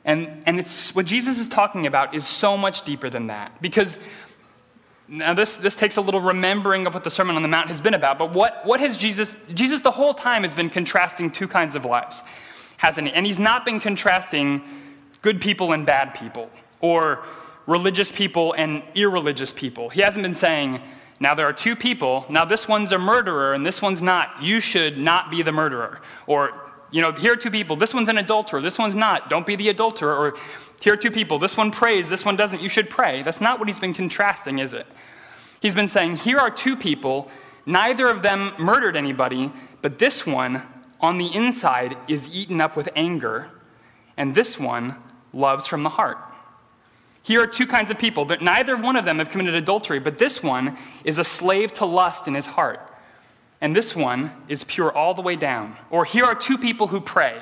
And, 0.04 0.42
and 0.46 0.58
it's, 0.58 0.94
what 0.94 1.06
Jesus 1.06 1.38
is 1.38 1.48
talking 1.48 1.86
about 1.86 2.14
is 2.14 2.26
so 2.26 2.56
much 2.56 2.82
deeper 2.82 3.08
than 3.08 3.28
that. 3.28 3.60
Because 3.62 3.96
now, 5.12 5.34
this, 5.34 5.58
this 5.58 5.76
takes 5.76 5.98
a 5.98 6.00
little 6.00 6.22
remembering 6.22 6.86
of 6.86 6.94
what 6.94 7.04
the 7.04 7.10
Sermon 7.10 7.36
on 7.36 7.42
the 7.42 7.48
Mount 7.48 7.68
has 7.68 7.82
been 7.82 7.92
about, 7.92 8.18
but 8.18 8.32
what, 8.32 8.64
what 8.64 8.80
has 8.80 8.96
Jesus, 8.96 9.36
Jesus 9.52 9.82
the 9.82 9.90
whole 9.90 10.14
time 10.14 10.42
has 10.42 10.54
been 10.54 10.70
contrasting 10.70 11.30
two 11.30 11.46
kinds 11.46 11.74
of 11.74 11.84
lives, 11.84 12.22
hasn't 12.78 13.08
he? 13.08 13.12
And 13.12 13.26
he's 13.26 13.38
not 13.38 13.66
been 13.66 13.78
contrasting 13.78 14.62
good 15.20 15.38
people 15.38 15.74
and 15.74 15.84
bad 15.84 16.14
people, 16.14 16.48
or 16.80 17.22
religious 17.66 18.10
people 18.10 18.54
and 18.54 18.82
irreligious 18.94 19.52
people. 19.52 19.90
He 19.90 20.00
hasn't 20.00 20.22
been 20.22 20.34
saying, 20.34 20.80
now 21.20 21.34
there 21.34 21.46
are 21.46 21.52
two 21.52 21.76
people, 21.76 22.24
now 22.30 22.46
this 22.46 22.66
one's 22.66 22.90
a 22.90 22.98
murderer 22.98 23.52
and 23.52 23.66
this 23.66 23.82
one's 23.82 24.00
not. 24.00 24.42
You 24.42 24.60
should 24.60 24.96
not 24.96 25.30
be 25.30 25.42
the 25.42 25.52
murderer. 25.52 26.00
Or, 26.26 26.71
you 26.92 27.00
know, 27.00 27.10
here 27.10 27.32
are 27.32 27.36
two 27.36 27.50
people, 27.50 27.74
this 27.74 27.92
one's 27.92 28.08
an 28.08 28.18
adulterer, 28.18 28.60
this 28.60 28.78
one's 28.78 28.94
not. 28.94 29.30
Don't 29.30 29.46
be 29.46 29.56
the 29.56 29.70
adulterer. 29.70 30.14
Or 30.14 30.36
here 30.80 30.92
are 30.92 30.96
two 30.96 31.10
people. 31.10 31.38
This 31.38 31.56
one 31.56 31.70
prays, 31.70 32.08
this 32.08 32.24
one 32.24 32.36
doesn't. 32.36 32.60
You 32.60 32.68
should 32.68 32.90
pray. 32.90 33.22
That's 33.22 33.40
not 33.40 33.58
what 33.58 33.66
he's 33.66 33.78
been 33.78 33.94
contrasting, 33.94 34.58
is 34.58 34.72
it? 34.72 34.86
He's 35.60 35.74
been 35.74 35.88
saying, 35.88 36.16
here 36.16 36.38
are 36.38 36.50
two 36.50 36.76
people. 36.76 37.30
Neither 37.64 38.08
of 38.08 38.22
them 38.22 38.52
murdered 38.58 38.96
anybody, 38.96 39.52
but 39.80 39.98
this 39.98 40.26
one 40.26 40.62
on 41.00 41.18
the 41.18 41.34
inside 41.34 41.96
is 42.08 42.28
eaten 42.30 42.60
up 42.60 42.76
with 42.76 42.88
anger, 42.94 43.50
and 44.16 44.34
this 44.34 44.58
one 44.58 44.96
loves 45.32 45.66
from 45.66 45.82
the 45.82 45.88
heart. 45.88 46.18
Here 47.22 47.40
are 47.40 47.46
two 47.46 47.66
kinds 47.66 47.90
of 47.90 47.98
people. 47.98 48.26
Neither 48.40 48.76
one 48.76 48.96
of 48.96 49.04
them 49.04 49.18
have 49.18 49.30
committed 49.30 49.54
adultery, 49.54 50.00
but 50.00 50.18
this 50.18 50.42
one 50.42 50.76
is 51.04 51.18
a 51.18 51.24
slave 51.24 51.72
to 51.74 51.86
lust 51.86 52.28
in 52.28 52.34
his 52.34 52.46
heart. 52.46 52.91
And 53.62 53.76
this 53.76 53.94
one 53.94 54.32
is 54.48 54.64
pure 54.64 54.92
all 54.92 55.14
the 55.14 55.22
way 55.22 55.36
down. 55.36 55.76
Or 55.88 56.04
here 56.04 56.24
are 56.24 56.34
two 56.34 56.58
people 56.58 56.88
who 56.88 57.00
pray. 57.00 57.40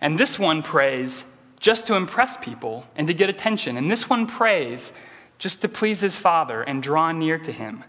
And 0.00 0.16
this 0.16 0.38
one 0.38 0.62
prays 0.62 1.24
just 1.58 1.88
to 1.88 1.96
impress 1.96 2.36
people 2.36 2.86
and 2.94 3.08
to 3.08 3.12
get 3.12 3.28
attention. 3.28 3.76
And 3.76 3.90
this 3.90 4.08
one 4.08 4.28
prays 4.28 4.92
just 5.38 5.60
to 5.62 5.68
please 5.68 6.00
his 6.00 6.14
father 6.14 6.62
and 6.62 6.80
draw 6.80 7.10
near 7.10 7.36
to 7.36 7.50
him. 7.50 7.82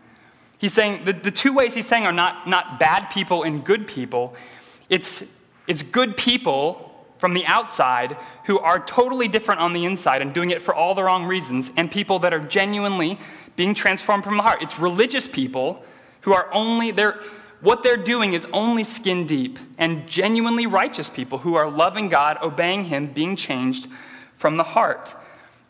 He's 0.57 0.73
saying 0.73 1.05
the, 1.05 1.13
the 1.13 1.29
two 1.29 1.53
ways 1.53 1.75
he's 1.75 1.85
saying 1.85 2.07
are 2.07 2.11
not, 2.11 2.49
not 2.49 2.79
bad 2.79 3.11
people 3.11 3.43
and 3.43 3.63
good 3.63 3.87
people. 3.87 4.33
It's, 4.89 5.23
it's 5.67 5.83
good 5.83 6.17
people 6.17 7.05
from 7.19 7.35
the 7.35 7.45
outside 7.45 8.17
who 8.45 8.57
are 8.57 8.79
totally 8.79 9.27
different 9.27 9.61
on 9.61 9.73
the 9.73 9.85
inside 9.85 10.23
and 10.23 10.33
doing 10.33 10.49
it 10.49 10.63
for 10.63 10.73
all 10.73 10.95
the 10.95 11.03
wrong 11.03 11.25
reasons, 11.25 11.71
and 11.77 11.91
people 11.91 12.17
that 12.19 12.33
are 12.33 12.39
genuinely 12.39 13.19
being 13.55 13.75
transformed 13.75 14.23
from 14.23 14.37
the 14.37 14.43
heart. 14.43 14.63
It's 14.63 14.79
religious 14.79 15.27
people 15.27 15.83
who 16.21 16.33
are 16.33 16.51
only, 16.53 16.91
they're, 16.91 17.19
what 17.61 17.83
they're 17.83 17.97
doing 17.97 18.33
is 18.33 18.47
only 18.53 18.83
skin 18.83 19.25
deep 19.25 19.59
and 19.77 20.07
genuinely 20.07 20.65
righteous 20.65 21.09
people 21.09 21.39
who 21.39 21.55
are 21.55 21.69
loving 21.69 22.09
God, 22.09 22.37
obeying 22.41 22.85
Him, 22.85 23.07
being 23.07 23.35
changed 23.35 23.87
from 24.35 24.57
the 24.57 24.63
heart. 24.63 25.15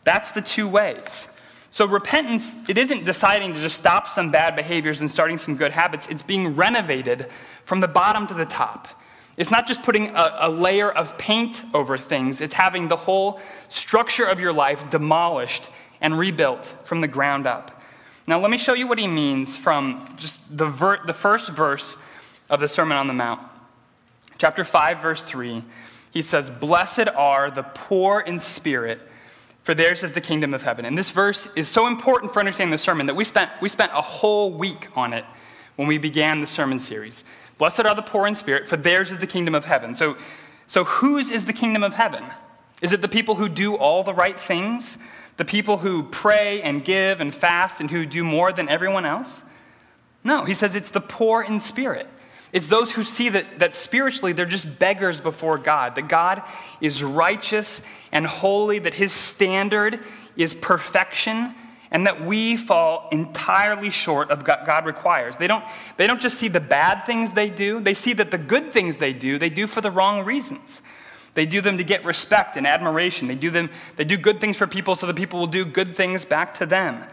That's 0.04 0.30
the 0.30 0.42
two 0.42 0.68
ways. 0.68 1.28
So, 1.72 1.86
repentance, 1.86 2.56
it 2.68 2.76
isn't 2.78 3.04
deciding 3.04 3.54
to 3.54 3.60
just 3.60 3.76
stop 3.76 4.08
some 4.08 4.32
bad 4.32 4.56
behaviors 4.56 5.00
and 5.00 5.10
starting 5.10 5.38
some 5.38 5.54
good 5.54 5.70
habits. 5.70 6.08
It's 6.08 6.22
being 6.22 6.56
renovated 6.56 7.28
from 7.64 7.78
the 7.78 7.88
bottom 7.88 8.26
to 8.26 8.34
the 8.34 8.44
top. 8.44 8.88
It's 9.36 9.52
not 9.52 9.66
just 9.68 9.82
putting 9.82 10.08
a, 10.08 10.36
a, 10.40 10.50
layer 10.50 10.90
of 10.90 11.16
paint 11.16 11.62
over 11.72 11.96
things, 11.96 12.40
it's 12.40 12.54
having 12.54 12.88
the 12.88 12.96
whole 12.96 13.40
structure 13.68 14.24
of 14.24 14.40
your 14.40 14.52
life 14.52 14.90
demolished 14.90 15.70
and 16.00 16.18
rebuilt 16.18 16.74
from 16.82 17.00
the 17.00 17.08
ground 17.08 17.46
up. 17.46 17.79
Now, 18.26 18.38
let 18.38 18.50
me 18.50 18.58
show 18.58 18.74
you 18.74 18.86
what 18.86 18.98
he 18.98 19.06
means 19.06 19.56
from 19.56 20.08
just 20.16 20.38
the, 20.56 20.66
ver- 20.66 21.04
the 21.04 21.12
first 21.12 21.50
verse 21.50 21.96
of 22.48 22.60
the 22.60 22.68
Sermon 22.68 22.96
on 22.96 23.06
the 23.06 23.14
Mount. 23.14 23.40
Chapter 24.38 24.64
5, 24.64 25.00
verse 25.00 25.22
3, 25.22 25.64
he 26.12 26.22
says, 26.22 26.50
Blessed 26.50 27.08
are 27.08 27.50
the 27.50 27.62
poor 27.62 28.20
in 28.20 28.38
spirit, 28.38 29.00
for 29.62 29.74
theirs 29.74 30.02
is 30.02 30.12
the 30.12 30.20
kingdom 30.20 30.54
of 30.54 30.62
heaven. 30.62 30.84
And 30.84 30.96
this 30.96 31.10
verse 31.10 31.48
is 31.56 31.68
so 31.68 31.86
important 31.86 32.32
for 32.32 32.40
understanding 32.40 32.72
the 32.72 32.78
sermon 32.78 33.06
that 33.06 33.16
we 33.16 33.24
spent, 33.24 33.50
we 33.60 33.68
spent 33.68 33.92
a 33.94 34.00
whole 34.00 34.52
week 34.52 34.88
on 34.96 35.12
it 35.12 35.24
when 35.76 35.88
we 35.88 35.98
began 35.98 36.40
the 36.40 36.46
sermon 36.46 36.78
series. 36.78 37.24
Blessed 37.58 37.80
are 37.80 37.94
the 37.94 38.02
poor 38.02 38.26
in 38.26 38.34
spirit, 38.34 38.66
for 38.66 38.76
theirs 38.76 39.12
is 39.12 39.18
the 39.18 39.26
kingdom 39.26 39.54
of 39.54 39.64
heaven. 39.64 39.94
So, 39.94 40.16
so 40.66 40.84
whose 40.84 41.30
is 41.30 41.44
the 41.44 41.52
kingdom 41.52 41.82
of 41.82 41.94
heaven? 41.94 42.24
Is 42.80 42.92
it 42.92 43.02
the 43.02 43.08
people 43.08 43.34
who 43.34 43.48
do 43.48 43.74
all 43.74 44.02
the 44.02 44.14
right 44.14 44.40
things? 44.40 44.96
The 45.36 45.44
people 45.44 45.78
who 45.78 46.02
pray 46.04 46.62
and 46.62 46.84
give 46.84 47.20
and 47.20 47.34
fast 47.34 47.80
and 47.80 47.90
who 47.90 48.06
do 48.06 48.24
more 48.24 48.52
than 48.52 48.68
everyone 48.68 49.06
else? 49.06 49.42
No, 50.22 50.44
he 50.44 50.54
says 50.54 50.74
it's 50.74 50.90
the 50.90 51.00
poor 51.00 51.42
in 51.42 51.60
spirit. 51.60 52.06
It's 52.52 52.66
those 52.66 52.92
who 52.92 53.04
see 53.04 53.28
that, 53.28 53.60
that 53.60 53.74
spiritually 53.74 54.32
they're 54.32 54.44
just 54.44 54.78
beggars 54.78 55.20
before 55.20 55.56
God, 55.56 55.94
that 55.94 56.08
God 56.08 56.42
is 56.80 57.02
righteous 57.02 57.80
and 58.10 58.26
holy, 58.26 58.80
that 58.80 58.94
his 58.94 59.12
standard 59.12 60.00
is 60.36 60.54
perfection, 60.54 61.54
and 61.92 62.06
that 62.06 62.24
we 62.24 62.56
fall 62.56 63.08
entirely 63.12 63.90
short 63.90 64.30
of 64.30 64.46
what 64.46 64.66
God 64.66 64.84
requires. 64.84 65.36
They 65.36 65.46
don't, 65.46 65.64
they 65.96 66.06
don't 66.06 66.20
just 66.20 66.38
see 66.38 66.48
the 66.48 66.60
bad 66.60 67.04
things 67.04 67.32
they 67.32 67.50
do, 67.50 67.80
they 67.80 67.94
see 67.94 68.12
that 68.14 68.30
the 68.30 68.38
good 68.38 68.72
things 68.72 68.96
they 68.96 69.12
do, 69.12 69.38
they 69.38 69.48
do 69.48 69.66
for 69.66 69.80
the 69.80 69.90
wrong 69.90 70.24
reasons. 70.24 70.82
They 71.34 71.46
do 71.46 71.60
them 71.60 71.78
to 71.78 71.84
get 71.84 72.04
respect 72.04 72.56
and 72.56 72.66
admiration. 72.66 73.28
They 73.28 73.34
do, 73.34 73.50
them, 73.50 73.70
they 73.96 74.04
do 74.04 74.16
good 74.16 74.40
things 74.40 74.56
for 74.56 74.66
people 74.66 74.96
so 74.96 75.06
that 75.06 75.16
people 75.16 75.38
will 75.38 75.46
do 75.46 75.64
good 75.64 75.94
things 75.94 76.24
back 76.24 76.54
to 76.54 76.66
them. 76.66 77.04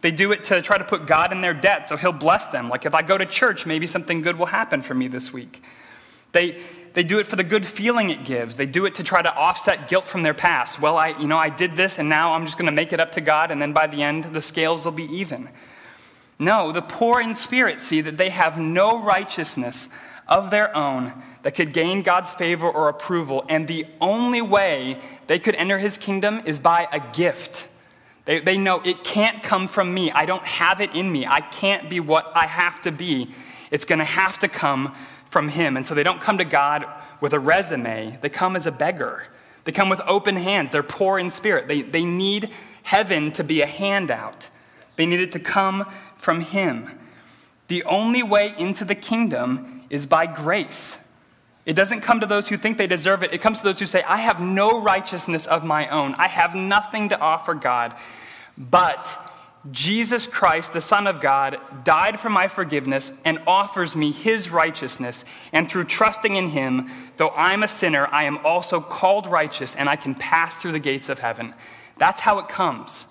They 0.00 0.10
do 0.10 0.32
it 0.32 0.44
to 0.44 0.62
try 0.62 0.78
to 0.78 0.84
put 0.84 1.06
God 1.06 1.32
in 1.32 1.40
their 1.40 1.54
debt 1.54 1.88
so 1.88 1.96
he'll 1.96 2.12
bless 2.12 2.46
them. 2.46 2.68
Like 2.68 2.86
if 2.86 2.94
I 2.94 3.02
go 3.02 3.18
to 3.18 3.26
church, 3.26 3.66
maybe 3.66 3.86
something 3.86 4.22
good 4.22 4.38
will 4.38 4.46
happen 4.46 4.80
for 4.80 4.94
me 4.94 5.08
this 5.08 5.32
week. 5.32 5.62
They, 6.32 6.60
they 6.94 7.02
do 7.02 7.18
it 7.18 7.26
for 7.26 7.36
the 7.36 7.44
good 7.44 7.66
feeling 7.66 8.10
it 8.10 8.24
gives. 8.24 8.56
They 8.56 8.66
do 8.66 8.86
it 8.86 8.94
to 8.96 9.02
try 9.02 9.22
to 9.22 9.34
offset 9.34 9.88
guilt 9.88 10.06
from 10.06 10.22
their 10.22 10.34
past. 10.34 10.80
Well, 10.80 10.96
I, 10.96 11.08
you 11.08 11.26
know, 11.26 11.36
I 11.36 11.48
did 11.48 11.74
this 11.74 11.98
and 11.98 12.08
now 12.08 12.34
I'm 12.34 12.44
just 12.44 12.56
going 12.56 12.66
to 12.66 12.72
make 12.72 12.92
it 12.92 13.00
up 13.00 13.12
to 13.12 13.20
God 13.20 13.50
and 13.50 13.60
then 13.60 13.72
by 13.72 13.86
the 13.86 14.02
end 14.02 14.24
the 14.24 14.42
scales 14.42 14.84
will 14.84 14.92
be 14.92 15.04
even. 15.04 15.48
No, 16.38 16.70
the 16.70 16.82
poor 16.82 17.20
in 17.20 17.34
spirit 17.34 17.80
see 17.80 18.00
that 18.00 18.16
they 18.16 18.30
have 18.30 18.56
no 18.56 19.02
righteousness 19.02 19.88
of 20.28 20.50
their 20.50 20.76
own 20.76 21.12
that 21.42 21.54
could 21.54 21.72
gain 21.72 22.02
God's 22.02 22.30
favor 22.30 22.68
or 22.68 22.88
approval. 22.88 23.44
And 23.48 23.66
the 23.66 23.86
only 24.00 24.42
way 24.42 25.00
they 25.26 25.38
could 25.38 25.54
enter 25.54 25.78
his 25.78 25.96
kingdom 25.96 26.42
is 26.44 26.58
by 26.58 26.88
a 26.92 27.00
gift. 27.14 27.68
They, 28.26 28.40
they 28.40 28.58
know 28.58 28.80
it 28.84 29.04
can't 29.04 29.42
come 29.42 29.66
from 29.66 29.94
me. 29.94 30.10
I 30.10 30.26
don't 30.26 30.44
have 30.44 30.80
it 30.80 30.94
in 30.94 31.10
me. 31.10 31.26
I 31.26 31.40
can't 31.40 31.88
be 31.88 32.00
what 32.00 32.30
I 32.34 32.46
have 32.46 32.80
to 32.82 32.92
be. 32.92 33.34
It's 33.70 33.84
going 33.84 34.00
to 34.00 34.04
have 34.04 34.38
to 34.40 34.48
come 34.48 34.94
from 35.30 35.48
him. 35.48 35.76
And 35.76 35.86
so 35.86 35.94
they 35.94 36.02
don't 36.02 36.20
come 36.20 36.38
to 36.38 36.44
God 36.44 36.86
with 37.20 37.32
a 37.32 37.40
resume, 37.40 38.18
they 38.20 38.28
come 38.28 38.54
as 38.54 38.66
a 38.66 38.70
beggar. 38.70 39.24
They 39.64 39.72
come 39.72 39.90
with 39.90 40.00
open 40.06 40.36
hands. 40.36 40.70
They're 40.70 40.82
poor 40.82 41.18
in 41.18 41.30
spirit. 41.30 41.68
They, 41.68 41.82
they 41.82 42.04
need 42.04 42.50
heaven 42.84 43.32
to 43.32 43.44
be 43.44 43.60
a 43.60 43.66
handout, 43.66 44.48
they 44.96 45.04
need 45.04 45.20
it 45.20 45.32
to 45.32 45.38
come 45.38 45.84
from 46.16 46.40
him. 46.40 46.98
The 47.68 47.84
only 47.84 48.22
way 48.22 48.54
into 48.56 48.84
the 48.84 48.94
kingdom 48.94 49.77
is 49.90 50.06
by 50.06 50.26
grace. 50.26 50.98
It 51.66 51.74
doesn't 51.74 52.00
come 52.00 52.20
to 52.20 52.26
those 52.26 52.48
who 52.48 52.56
think 52.56 52.78
they 52.78 52.86
deserve 52.86 53.22
it. 53.22 53.34
It 53.34 53.42
comes 53.42 53.58
to 53.58 53.64
those 53.64 53.78
who 53.78 53.86
say, 53.86 54.02
I 54.02 54.16
have 54.16 54.40
no 54.40 54.80
righteousness 54.80 55.46
of 55.46 55.64
my 55.64 55.86
own. 55.88 56.14
I 56.16 56.28
have 56.28 56.54
nothing 56.54 57.10
to 57.10 57.18
offer 57.18 57.52
God. 57.52 57.94
But 58.56 59.34
Jesus 59.70 60.26
Christ, 60.26 60.72
the 60.72 60.80
Son 60.80 61.06
of 61.06 61.20
God, 61.20 61.58
died 61.84 62.20
for 62.20 62.30
my 62.30 62.48
forgiveness 62.48 63.12
and 63.24 63.38
offers 63.46 63.94
me 63.94 64.12
his 64.12 64.50
righteousness. 64.50 65.24
And 65.52 65.70
through 65.70 65.84
trusting 65.84 66.36
in 66.36 66.48
him, 66.48 66.88
though 67.18 67.30
I'm 67.30 67.62
a 67.62 67.68
sinner, 67.68 68.08
I 68.10 68.24
am 68.24 68.38
also 68.46 68.80
called 68.80 69.26
righteous 69.26 69.74
and 69.76 69.88
I 69.88 69.96
can 69.96 70.14
pass 70.14 70.56
through 70.56 70.72
the 70.72 70.78
gates 70.78 71.08
of 71.08 71.18
heaven. 71.18 71.54
That's 71.98 72.20
how 72.20 72.38
it 72.38 72.48
comes, 72.48 73.06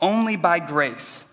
only 0.00 0.36
by 0.36 0.60
grace. 0.60 1.24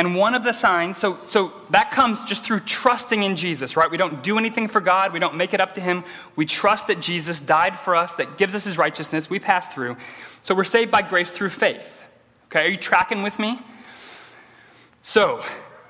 And 0.00 0.14
one 0.14 0.34
of 0.34 0.44
the 0.44 0.54
signs, 0.54 0.96
so, 0.96 1.18
so 1.26 1.52
that 1.68 1.90
comes 1.90 2.24
just 2.24 2.42
through 2.42 2.60
trusting 2.60 3.22
in 3.22 3.36
Jesus, 3.36 3.76
right? 3.76 3.90
We 3.90 3.98
don't 3.98 4.22
do 4.22 4.38
anything 4.38 4.66
for 4.66 4.80
God, 4.80 5.12
we 5.12 5.18
don't 5.18 5.34
make 5.34 5.52
it 5.52 5.60
up 5.60 5.74
to 5.74 5.82
Him. 5.82 6.04
We 6.36 6.46
trust 6.46 6.86
that 6.86 7.02
Jesus 7.02 7.42
died 7.42 7.78
for 7.78 7.94
us, 7.94 8.14
that 8.14 8.38
gives 8.38 8.54
us 8.54 8.64
His 8.64 8.78
righteousness. 8.78 9.28
We 9.28 9.38
pass 9.38 9.68
through. 9.68 9.98
So 10.40 10.54
we're 10.54 10.64
saved 10.64 10.90
by 10.90 11.02
grace 11.02 11.30
through 11.30 11.50
faith. 11.50 12.02
Okay, 12.46 12.64
are 12.64 12.70
you 12.70 12.78
tracking 12.78 13.22
with 13.22 13.38
me? 13.38 13.60
So, 15.02 15.42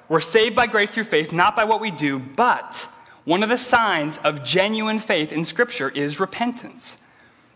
We're 0.08 0.18
saved 0.18 0.56
by 0.56 0.66
grace 0.66 0.92
through 0.92 1.04
faith, 1.04 1.32
not 1.32 1.54
by 1.54 1.62
what 1.62 1.80
we 1.80 1.92
do, 1.92 2.18
but 2.18 2.88
one 3.24 3.44
of 3.44 3.48
the 3.48 3.56
signs 3.56 4.18
of 4.18 4.42
genuine 4.42 4.98
faith 4.98 5.30
in 5.30 5.44
Scripture 5.44 5.88
is 5.88 6.18
repentance. 6.18 6.96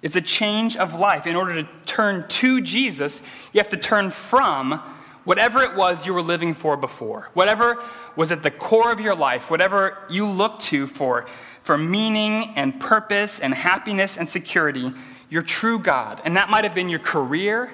It's 0.02 0.14
a 0.14 0.20
change 0.20 0.76
of 0.76 0.94
life. 0.94 1.26
In 1.26 1.34
order 1.34 1.60
to 1.60 1.68
turn 1.84 2.28
to 2.28 2.60
Jesus, 2.60 3.22
you 3.52 3.58
have 3.58 3.70
to 3.70 3.76
turn 3.76 4.10
from 4.10 4.80
whatever 5.24 5.60
it 5.62 5.74
was 5.74 6.06
you 6.06 6.14
were 6.14 6.22
living 6.22 6.54
for 6.54 6.76
before, 6.76 7.28
whatever 7.34 7.82
was 8.16 8.30
at 8.30 8.42
the 8.42 8.50
core 8.50 8.92
of 8.92 9.00
your 9.00 9.14
life, 9.14 9.50
whatever 9.50 9.98
you 10.08 10.26
looked 10.26 10.62
to 10.62 10.86
for, 10.86 11.26
for 11.62 11.76
meaning 11.76 12.52
and 12.56 12.78
purpose 12.78 13.40
and 13.40 13.54
happiness 13.54 14.16
and 14.16 14.28
security, 14.28 14.92
your 15.28 15.42
true 15.42 15.78
God. 15.78 16.20
And 16.24 16.36
that 16.36 16.50
might 16.50 16.64
have 16.64 16.74
been 16.74 16.88
your 16.88 17.00
career, 17.00 17.70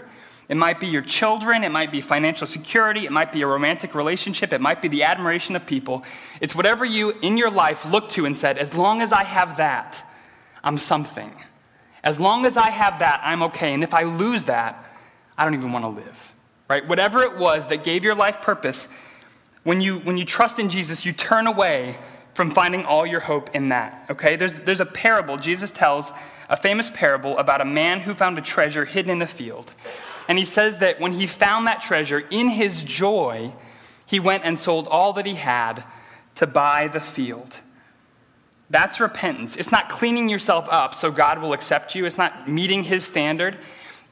it 0.48 0.56
might 0.56 0.80
be 0.80 0.88
your 0.88 1.02
children, 1.02 1.62
it 1.62 1.70
might 1.70 1.92
be 1.92 2.00
financial 2.00 2.46
security, 2.46 3.04
it 3.04 3.12
might 3.12 3.30
be 3.30 3.42
a 3.42 3.46
romantic 3.46 3.94
relationship, 3.94 4.52
it 4.52 4.60
might 4.60 4.82
be 4.82 4.88
the 4.88 5.04
admiration 5.04 5.54
of 5.54 5.66
people. 5.66 6.04
It's 6.40 6.54
whatever 6.54 6.84
you 6.84 7.10
in 7.22 7.36
your 7.36 7.50
life 7.50 7.84
looked 7.84 8.12
to 8.12 8.26
and 8.26 8.36
said, 8.36 8.58
as 8.58 8.74
long 8.74 9.00
as 9.02 9.12
I 9.12 9.24
have 9.24 9.58
that, 9.58 10.04
I'm 10.64 10.78
something. 10.78 11.32
As 12.02 12.18
long 12.18 12.46
as 12.46 12.56
I 12.56 12.70
have 12.70 12.98
that, 13.00 13.20
I'm 13.22 13.42
okay. 13.44 13.74
And 13.74 13.84
if 13.84 13.92
I 13.94 14.02
lose 14.02 14.44
that, 14.44 14.84
I 15.36 15.44
don't 15.44 15.54
even 15.54 15.72
want 15.72 15.84
to 15.84 15.90
live. 15.90 16.32
Right? 16.70 16.86
Whatever 16.86 17.24
it 17.24 17.36
was 17.36 17.66
that 17.66 17.82
gave 17.82 18.04
your 18.04 18.14
life 18.14 18.40
purpose, 18.42 18.86
when 19.64 19.80
you, 19.80 19.98
when 19.98 20.16
you 20.16 20.24
trust 20.24 20.60
in 20.60 20.68
Jesus, 20.68 21.04
you 21.04 21.12
turn 21.12 21.48
away 21.48 21.98
from 22.32 22.52
finding 22.52 22.84
all 22.84 23.04
your 23.04 23.18
hope 23.18 23.50
in 23.56 23.70
that. 23.70 24.06
Okay? 24.08 24.36
There's, 24.36 24.60
there's 24.60 24.78
a 24.78 24.86
parable 24.86 25.36
Jesus 25.36 25.72
tells, 25.72 26.12
a 26.48 26.56
famous 26.56 26.88
parable 26.88 27.36
about 27.38 27.60
a 27.60 27.64
man 27.64 27.98
who 27.98 28.14
found 28.14 28.38
a 28.38 28.40
treasure 28.40 28.84
hidden 28.84 29.10
in 29.10 29.20
a 29.20 29.26
field. 29.26 29.74
And 30.28 30.38
he 30.38 30.44
says 30.44 30.78
that 30.78 31.00
when 31.00 31.10
he 31.10 31.26
found 31.26 31.66
that 31.66 31.82
treasure, 31.82 32.22
in 32.30 32.50
his 32.50 32.84
joy, 32.84 33.52
he 34.06 34.20
went 34.20 34.44
and 34.44 34.56
sold 34.56 34.86
all 34.86 35.12
that 35.14 35.26
he 35.26 35.34
had 35.34 35.82
to 36.36 36.46
buy 36.46 36.86
the 36.86 37.00
field. 37.00 37.58
That's 38.70 39.00
repentance. 39.00 39.56
It's 39.56 39.72
not 39.72 39.88
cleaning 39.88 40.28
yourself 40.28 40.68
up 40.70 40.94
so 40.94 41.10
God 41.10 41.40
will 41.40 41.52
accept 41.52 41.96
you, 41.96 42.06
it's 42.06 42.16
not 42.16 42.48
meeting 42.48 42.84
his 42.84 43.04
standard. 43.04 43.58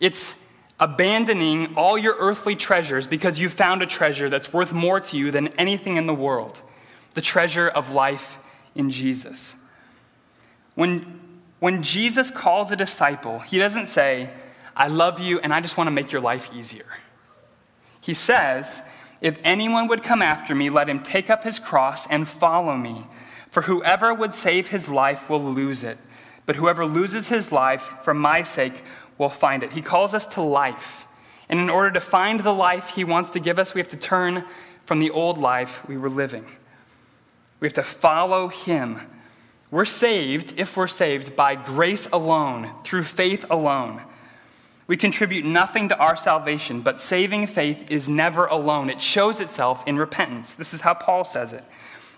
It's 0.01 0.35
abandoning 0.81 1.75
all 1.75 1.99
your 1.99 2.15
earthly 2.19 2.55
treasures 2.55 3.07
because 3.07 3.39
you 3.39 3.49
found 3.49 3.83
a 3.83 3.87
treasure 3.87 4.29
that's 4.29 4.53
worth 4.53 4.73
more 4.73 5.01
to 5.01 5.17
you 5.17 5.31
than 5.31 5.49
anything 5.59 5.97
in 5.97 6.07
the 6.07 6.15
world 6.15 6.63
the 7.15 7.21
treasure 7.21 7.69
of 7.69 7.91
life 7.91 8.39
in 8.77 8.91
Jesus. 8.91 9.57
When, 10.77 11.21
when 11.59 11.83
Jesus 11.83 12.31
calls 12.31 12.71
a 12.71 12.77
disciple, 12.77 13.41
he 13.41 13.59
doesn't 13.59 13.87
say, 13.87 14.31
I 14.77 14.87
love 14.87 15.19
you 15.19 15.41
and 15.41 15.53
I 15.53 15.61
just 15.61 15.77
want 15.77 15.89
to 15.89 15.93
make 15.93 16.13
your 16.13 16.21
life 16.21 16.49
easier. 16.55 16.87
He 18.01 18.15
says, 18.15 18.83
If 19.21 19.39
anyone 19.43 19.89
would 19.89 20.05
come 20.05 20.23
after 20.23 20.55
me, 20.55 20.71
let 20.71 20.89
him 20.89 21.03
take 21.03 21.29
up 21.29 21.43
his 21.43 21.59
cross 21.59 22.07
and 22.07 22.29
follow 22.29 22.77
me. 22.77 23.05
For 23.51 23.63
whoever 23.63 24.15
would 24.15 24.35
save 24.35 24.69
his 24.69 24.89
life 24.89 25.29
will 25.29 25.43
lose 25.43 25.83
it, 25.83 25.99
but 26.47 26.55
whoever 26.57 26.87
loses 26.87 27.29
his 27.29 27.51
life 27.51 27.97
for 28.03 28.15
my 28.15 28.45
sake 28.45 28.85
will 29.19 29.29
find 29.29 29.63
it. 29.63 29.73
He 29.73 29.83
calls 29.83 30.15
us 30.15 30.27
to 30.29 30.41
life. 30.41 31.07
And 31.49 31.61
in 31.61 31.69
order 31.69 31.91
to 31.93 32.01
find 32.01 32.41
the 32.41 32.55
life 32.55 32.91
he 32.91 33.05
wants 33.05 33.31
to 33.31 33.41
give 33.41 33.59
us, 33.59 33.75
we 33.75 33.81
have 33.81 33.89
to 33.89 33.97
turn 33.97 34.45
from 34.85 35.01
the 35.01 35.11
old 35.11 35.37
life 35.37 35.87
we 35.89 35.99
were 35.99 36.09
living. 36.09 36.47
We 37.61 37.67
have 37.67 37.75
to 37.75 37.83
follow 37.83 38.49
him. 38.49 39.01
We're 39.71 39.85
saved, 39.85 40.55
if 40.57 40.77
we're 40.77 40.87
saved, 40.87 41.37
by 41.37 41.55
grace 41.55 42.07
alone, 42.13 42.71
through 42.85 43.03
faith 43.03 43.45
alone. 43.51 44.03
We 44.87 44.97
contribute 44.97 45.45
nothing 45.45 45.91
to 45.91 45.99
our 45.99 46.17
salvation, 46.17 46.81
but 46.81 47.01
saving 47.01 47.49
faith 47.49 47.91
is 47.91 48.09
never 48.09 48.47
alone. 48.47 48.89
It 48.89 49.03
shows 49.03 49.41
itself 49.41 49.85
in 49.87 49.99
repentance. 49.99 50.55
This 50.55 50.73
is 50.73 50.81
how 50.81 50.95
Paul 50.95 51.25
says 51.25 51.53
it 51.53 51.65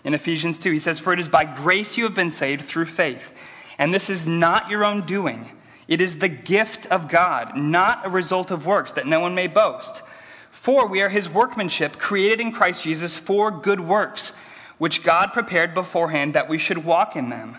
in 0.05 0.13
Ephesians 0.13 0.57
2. 0.57 0.71
He 0.71 0.79
says, 0.79 0.99
For 0.99 1.11
it 1.11 1.19
is 1.19 1.27
by 1.27 1.43
grace 1.43 1.97
you 1.97 2.05
have 2.05 2.13
been 2.13 2.31
saved 2.31 2.63
through 2.63 2.85
faith. 2.85 3.33
And 3.77 3.93
this 3.93 4.09
is 4.09 4.25
not 4.25 4.69
your 4.69 4.85
own 4.85 5.01
doing, 5.01 5.51
it 5.87 6.01
is 6.01 6.19
the 6.19 6.29
gift 6.29 6.85
of 6.87 7.07
God, 7.07 7.57
not 7.57 8.05
a 8.05 8.09
result 8.09 8.51
of 8.51 8.65
works, 8.65 8.91
that 8.93 9.07
no 9.07 9.19
one 9.19 9.35
may 9.35 9.47
boast. 9.47 10.01
For 10.49 10.87
we 10.87 11.01
are 11.01 11.09
his 11.09 11.29
workmanship, 11.29 11.97
created 11.97 12.39
in 12.39 12.51
Christ 12.51 12.83
Jesus 12.83 13.17
for 13.17 13.51
good 13.51 13.79
works, 13.79 14.33
which 14.77 15.03
God 15.03 15.33
prepared 15.33 15.73
beforehand 15.73 16.33
that 16.33 16.49
we 16.49 16.57
should 16.57 16.85
walk 16.85 17.15
in 17.15 17.29
them. 17.29 17.57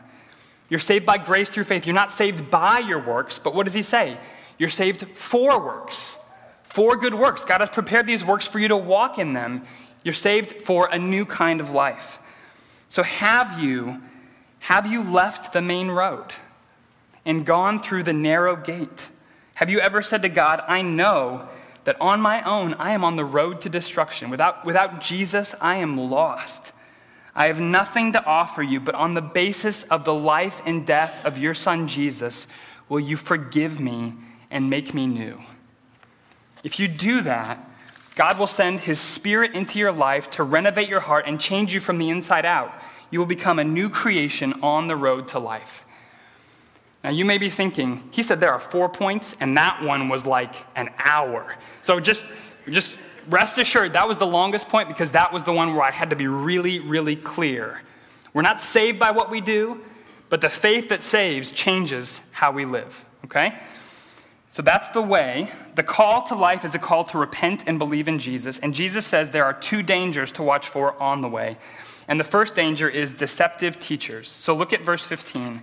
You're 0.69 0.81
saved 0.81 1.05
by 1.05 1.19
grace 1.19 1.51
through 1.51 1.65
faith. 1.65 1.87
You're 1.87 1.95
not 1.95 2.13
saved 2.13 2.51
by 2.51 2.79
your 2.79 2.99
works, 2.99 3.39
but 3.39 3.55
what 3.55 3.65
does 3.65 3.75
he 3.75 3.83
say? 3.83 4.19
You're 4.59 4.69
saved 4.69 5.07
for 5.17 5.61
works, 5.61 6.17
for 6.63 6.97
good 6.97 7.15
works. 7.15 7.45
God 7.45 7.61
has 7.61 7.71
prepared 7.71 8.07
these 8.07 8.25
works 8.25 8.47
for 8.47 8.59
you 8.59 8.69
to 8.69 8.77
walk 8.77 9.19
in 9.19 9.33
them. 9.33 9.65
You're 10.05 10.15
saved 10.15 10.63
for 10.63 10.89
a 10.91 10.99
new 10.99 11.27
kind 11.27 11.61
of 11.61 11.71
life. 11.71 12.19
So 12.89 13.03
have 13.03 13.59
you 13.61 14.01
have 14.61 14.87
you 14.87 15.03
left 15.03 15.53
the 15.53 15.61
main 15.61 15.91
road 15.91 16.33
and 17.25 17.47
gone 17.47 17.81
through 17.81 18.03
the 18.03 18.13
narrow 18.13 18.57
gate? 18.57 19.09
Have 19.55 19.71
you 19.71 19.81
ever 19.81 20.03
said 20.03 20.23
to 20.23 20.29
God, 20.29 20.63
I 20.67 20.83
know 20.83 21.49
that 21.85 22.01
on 22.01 22.21
my 22.21 22.43
own 22.43 22.75
I 22.75 22.93
am 22.93 23.05
on 23.05 23.17
the 23.17 23.25
road 23.25 23.61
to 23.63 23.69
destruction. 23.69 24.31
Without, 24.31 24.65
without 24.65 25.01
Jesus, 25.01 25.55
I 25.61 25.77
am 25.77 25.99
lost. 25.99 26.73
I 27.35 27.47
have 27.47 27.61
nothing 27.61 28.13
to 28.13 28.25
offer 28.25 28.63
you, 28.63 28.79
but 28.79 28.95
on 28.95 29.15
the 29.15 29.23
basis 29.23 29.85
of 29.85 30.05
the 30.05 30.15
life 30.15 30.61
and 30.67 30.87
death 30.87 31.25
of 31.25 31.39
your 31.39 31.55
Son 31.55 31.89
Jesus, 31.89 32.47
will 32.89 33.01
you 33.01 33.17
forgive 33.17 33.81
me 33.81 34.15
and 34.51 34.69
make 34.69 34.93
me 34.93 35.07
new. 35.07 35.41
If 36.63 36.79
you 36.79 36.89
do 36.89 37.23
that, 37.23 37.69
God 38.15 38.39
will 38.39 38.47
send 38.47 38.81
His 38.81 39.01
Spirit 39.01 39.55
into 39.55 39.79
your 39.79 39.93
life 39.93 40.29
to 40.31 40.43
renovate 40.43 40.89
your 40.89 41.01
heart 41.01 41.25
and 41.27 41.41
change 41.41 41.73
you 41.73 41.81
from 41.81 41.99
the 41.99 42.11
inside 42.11 42.45
out. 42.45 42.73
You 43.11 43.19
will 43.19 43.27
become 43.27 43.59
a 43.59 43.65
new 43.65 43.89
creation 43.89 44.53
on 44.63 44.87
the 44.87 44.97
road 44.97 45.29
to 45.29 45.39
life. 45.39 45.85
Now, 47.05 47.11
you 47.11 47.25
may 47.25 47.39
be 47.39 47.51
thinking, 47.51 48.09
he 48.13 48.23
said 48.23 48.41
there 48.41 48.53
are 48.53 48.61
four 48.61 48.89
points, 48.89 49.35
and 49.41 49.57
that 49.57 49.83
one 49.83 50.09
was 50.09 50.25
like 50.25 50.55
an 50.77 50.91
hour. 50.99 51.57
So 51.81 51.99
just, 51.99 52.27
just 52.71 52.99
rest 53.29 53.59
assured, 53.59 53.95
that 53.95 54.07
was 54.07 54.19
the 54.19 54.27
longest 54.27 54.69
point 54.69 54.89
because 54.89 55.11
that 55.13 55.33
was 55.33 55.43
the 55.43 55.53
one 55.53 55.75
where 55.75 55.85
I 55.85 55.91
had 55.91 56.11
to 56.11 56.17
be 56.17 56.29
really, 56.29 56.79
really 56.79 57.17
clear. 57.17 57.81
We're 58.33 58.43
not 58.43 58.61
saved 58.61 58.99
by 58.99 59.11
what 59.11 59.31
we 59.31 59.41
do, 59.41 59.81
but 60.29 60.41
the 60.41 60.49
faith 60.49 60.89
that 60.91 61.03
saves 61.03 61.51
changes 61.51 62.21
how 62.31 62.53
we 62.53 62.65
live, 62.65 63.05
okay? 63.25 63.59
So 64.51 64.63
that's 64.63 64.89
the 64.91 65.03
way. 65.03 65.51
The 65.75 65.83
call 65.83 66.23
to 66.25 66.35
life 66.35 66.65
is 66.65 66.75
a 66.75 66.79
call 66.79 67.05
to 67.05 67.19
repent 67.19 67.65
and 67.67 67.79
believe 67.79 68.07
in 68.07 68.19
Jesus. 68.19 68.59
And 68.59 68.75
Jesus 68.75 69.07
says 69.07 69.31
there 69.31 69.45
are 69.45 69.55
two 69.55 69.83
dangers 69.83 70.31
to 70.33 70.43
watch 70.43 70.69
for 70.69 71.01
on 71.03 71.21
the 71.21 71.29
way. 71.29 71.59
And 72.07 72.21
the 72.21 72.25
first 72.25 72.55
danger 72.55 72.89
is 72.89 73.15
deceptive 73.15 73.79
teachers. 73.79 74.29
So 74.29 74.55
look 74.55 74.73
at 74.73 74.83
verse 74.83 75.07
15. 75.07 75.63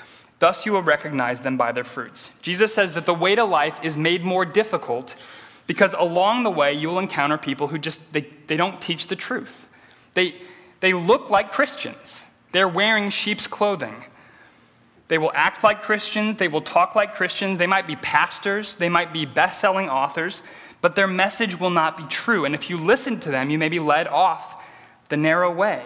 Thus 0.41 0.65
you 0.65 0.71
will 0.71 0.81
recognize 0.81 1.41
them 1.41 1.55
by 1.55 1.71
their 1.71 1.83
fruits. 1.83 2.31
Jesus 2.41 2.73
says 2.73 2.93
that 2.93 3.05
the 3.05 3.13
way 3.13 3.35
to 3.35 3.43
life 3.43 3.77
is 3.83 3.95
made 3.95 4.23
more 4.23 4.43
difficult 4.43 5.15
because 5.67 5.93
along 5.93 6.41
the 6.41 6.49
way 6.49 6.73
you 6.73 6.87
will 6.87 6.97
encounter 6.97 7.37
people 7.37 7.67
who 7.67 7.77
just 7.77 8.01
they, 8.11 8.21
they 8.47 8.57
don't 8.57 8.81
teach 8.81 9.05
the 9.05 9.15
truth. 9.15 9.67
They, 10.15 10.33
they 10.79 10.93
look 10.93 11.29
like 11.29 11.51
Christians. 11.51 12.25
They're 12.53 12.67
wearing 12.67 13.11
sheep's 13.11 13.45
clothing. 13.45 14.05
They 15.09 15.19
will 15.19 15.31
act 15.35 15.63
like 15.63 15.83
Christians, 15.83 16.37
they 16.37 16.47
will 16.47 16.61
talk 16.61 16.95
like 16.95 17.13
Christians, 17.13 17.59
they 17.59 17.67
might 17.67 17.85
be 17.85 17.95
pastors, 17.97 18.77
they 18.77 18.89
might 18.89 19.13
be 19.13 19.25
best-selling 19.25 19.89
authors, 19.89 20.41
but 20.81 20.95
their 20.95 21.05
message 21.05 21.59
will 21.59 21.69
not 21.69 21.97
be 21.97 22.03
true. 22.05 22.45
And 22.45 22.55
if 22.55 22.67
you 22.67 22.77
listen 22.77 23.19
to 23.19 23.29
them, 23.29 23.51
you 23.51 23.59
may 23.59 23.69
be 23.69 23.79
led 23.79 24.07
off 24.07 24.65
the 25.09 25.17
narrow 25.17 25.53
way. 25.53 25.85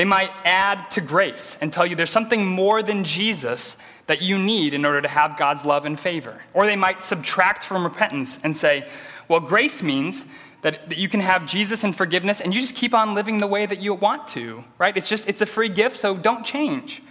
They 0.00 0.06
might 0.06 0.30
add 0.46 0.90
to 0.92 1.02
grace 1.02 1.58
and 1.60 1.70
tell 1.70 1.84
you 1.84 1.94
there's 1.94 2.08
something 2.08 2.46
more 2.46 2.82
than 2.82 3.04
Jesus 3.04 3.76
that 4.06 4.22
you 4.22 4.38
need 4.38 4.72
in 4.72 4.86
order 4.86 5.02
to 5.02 5.08
have 5.08 5.36
God's 5.36 5.66
love 5.66 5.84
and 5.84 6.00
favor. 6.00 6.40
Or 6.54 6.64
they 6.64 6.74
might 6.74 7.02
subtract 7.02 7.64
from 7.64 7.84
repentance 7.84 8.38
and 8.42 8.56
say, 8.56 8.88
well, 9.28 9.40
grace 9.40 9.82
means 9.82 10.24
that, 10.62 10.88
that 10.88 10.96
you 10.96 11.06
can 11.10 11.20
have 11.20 11.44
Jesus 11.44 11.84
and 11.84 11.94
forgiveness 11.94 12.40
and 12.40 12.54
you 12.54 12.62
just 12.62 12.76
keep 12.76 12.94
on 12.94 13.12
living 13.12 13.40
the 13.40 13.46
way 13.46 13.66
that 13.66 13.80
you 13.80 13.92
want 13.92 14.26
to, 14.28 14.64
right? 14.78 14.96
It's 14.96 15.06
just, 15.06 15.28
it's 15.28 15.42
a 15.42 15.46
free 15.46 15.68
gift, 15.68 15.98
so 15.98 16.16
don't 16.16 16.46
change. 16.46 17.02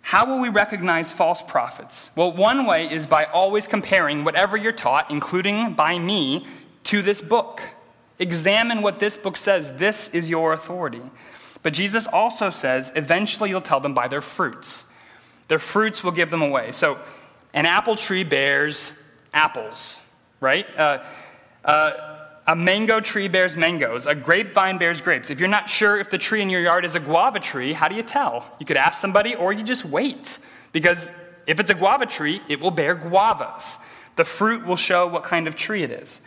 How 0.00 0.24
will 0.24 0.40
we 0.40 0.48
recognize 0.48 1.12
false 1.12 1.42
prophets? 1.42 2.08
Well, 2.16 2.32
one 2.32 2.64
way 2.64 2.90
is 2.90 3.06
by 3.06 3.26
always 3.26 3.66
comparing 3.66 4.24
whatever 4.24 4.56
you're 4.56 4.72
taught, 4.72 5.10
including 5.10 5.74
by 5.74 5.98
me, 5.98 6.46
to 6.84 7.02
this 7.02 7.20
book. 7.20 7.60
Examine 8.18 8.82
what 8.82 8.98
this 8.98 9.16
book 9.16 9.36
says. 9.36 9.72
This 9.76 10.08
is 10.08 10.30
your 10.30 10.52
authority. 10.52 11.02
But 11.62 11.72
Jesus 11.72 12.06
also 12.06 12.50
says, 12.50 12.92
eventually 12.94 13.50
you'll 13.50 13.60
tell 13.60 13.80
them 13.80 13.94
by 13.94 14.08
their 14.08 14.20
fruits. 14.20 14.84
Their 15.48 15.58
fruits 15.58 16.04
will 16.04 16.12
give 16.12 16.30
them 16.30 16.42
away. 16.42 16.72
So, 16.72 16.98
an 17.52 17.66
apple 17.66 17.94
tree 17.94 18.24
bears 18.24 18.92
apples, 19.32 19.98
right? 20.40 20.66
Uh, 20.76 21.04
uh, 21.64 22.14
a 22.46 22.54
mango 22.54 23.00
tree 23.00 23.28
bears 23.28 23.56
mangoes. 23.56 24.06
A 24.06 24.14
grapevine 24.14 24.76
bears 24.76 25.00
grapes. 25.00 25.30
If 25.30 25.40
you're 25.40 25.48
not 25.48 25.70
sure 25.70 25.98
if 25.98 26.10
the 26.10 26.18
tree 26.18 26.42
in 26.42 26.50
your 26.50 26.60
yard 26.60 26.84
is 26.84 26.94
a 26.94 27.00
guava 27.00 27.40
tree, 27.40 27.72
how 27.72 27.88
do 27.88 27.94
you 27.94 28.02
tell? 28.02 28.44
You 28.58 28.66
could 28.66 28.76
ask 28.76 29.00
somebody 29.00 29.34
or 29.34 29.52
you 29.52 29.62
just 29.62 29.84
wait. 29.84 30.38
Because 30.72 31.10
if 31.46 31.60
it's 31.60 31.70
a 31.70 31.74
guava 31.74 32.06
tree, 32.06 32.42
it 32.48 32.60
will 32.60 32.70
bear 32.70 32.94
guavas. 32.94 33.78
The 34.16 34.24
fruit 34.24 34.66
will 34.66 34.76
show 34.76 35.06
what 35.06 35.24
kind 35.24 35.48
of 35.48 35.56
tree 35.56 35.82
it 35.82 35.90
is. 35.90 36.20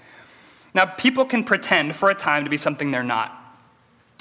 Now, 0.74 0.86
people 0.86 1.26
can 1.26 1.44
pretend 1.44 1.96
for 1.96 2.10
a 2.10 2.16
time 2.16 2.44
to 2.44 2.50
be 2.50 2.58
something 2.58 2.92
they're 2.92 3.04
not. 3.04 3.34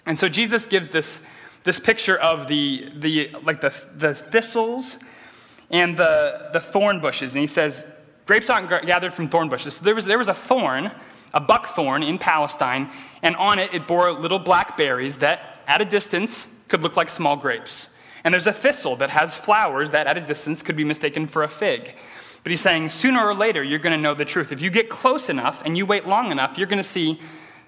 And 0.06 0.18
so 0.18 0.28
Jesus 0.28 0.66
gives 0.66 0.88
this, 0.88 1.20
this 1.64 1.78
picture 1.78 2.16
of 2.16 2.46
the, 2.46 2.90
the, 2.96 3.30
like 3.42 3.60
the, 3.60 3.74
the 3.94 4.14
thistles 4.14 4.98
and 5.70 5.96
the, 5.96 6.50
the 6.52 6.60
thorn 6.60 7.00
bushes. 7.00 7.34
And 7.34 7.40
he 7.40 7.46
says, 7.46 7.84
grapes 8.24 8.48
aren't 8.48 8.68
gathered 8.86 9.12
from 9.12 9.28
thorn 9.28 9.48
bushes. 9.48 9.74
So 9.74 9.84
there 9.84 9.94
was, 9.94 10.04
there 10.04 10.18
was 10.18 10.28
a 10.28 10.34
thorn 10.34 10.92
a 11.36 11.40
buckthorn 11.40 12.02
in 12.02 12.18
Palestine, 12.18 12.90
and 13.22 13.36
on 13.36 13.58
it, 13.58 13.72
it 13.74 13.86
bore 13.86 14.10
little 14.12 14.38
black 14.38 14.76
berries 14.76 15.18
that, 15.18 15.60
at 15.66 15.80
a 15.80 15.84
distance, 15.84 16.48
could 16.68 16.82
look 16.82 16.96
like 16.96 17.10
small 17.10 17.36
grapes. 17.36 17.90
And 18.24 18.32
there's 18.32 18.46
a 18.46 18.52
thistle 18.52 18.96
that 18.96 19.10
has 19.10 19.36
flowers 19.36 19.90
that, 19.90 20.06
at 20.06 20.16
a 20.16 20.20
distance, 20.20 20.62
could 20.62 20.76
be 20.76 20.84
mistaken 20.84 21.26
for 21.26 21.42
a 21.42 21.48
fig. 21.48 21.94
But 22.46 22.52
he's 22.52 22.60
saying, 22.60 22.90
sooner 22.90 23.26
or 23.26 23.34
later, 23.34 23.60
you're 23.60 23.80
going 23.80 23.92
to 23.92 24.00
know 24.00 24.14
the 24.14 24.24
truth. 24.24 24.52
If 24.52 24.62
you 24.62 24.70
get 24.70 24.88
close 24.88 25.28
enough 25.28 25.64
and 25.64 25.76
you 25.76 25.84
wait 25.84 26.06
long 26.06 26.30
enough, 26.30 26.56
you're 26.56 26.68
going 26.68 26.78
to 26.78 26.88
see 26.88 27.18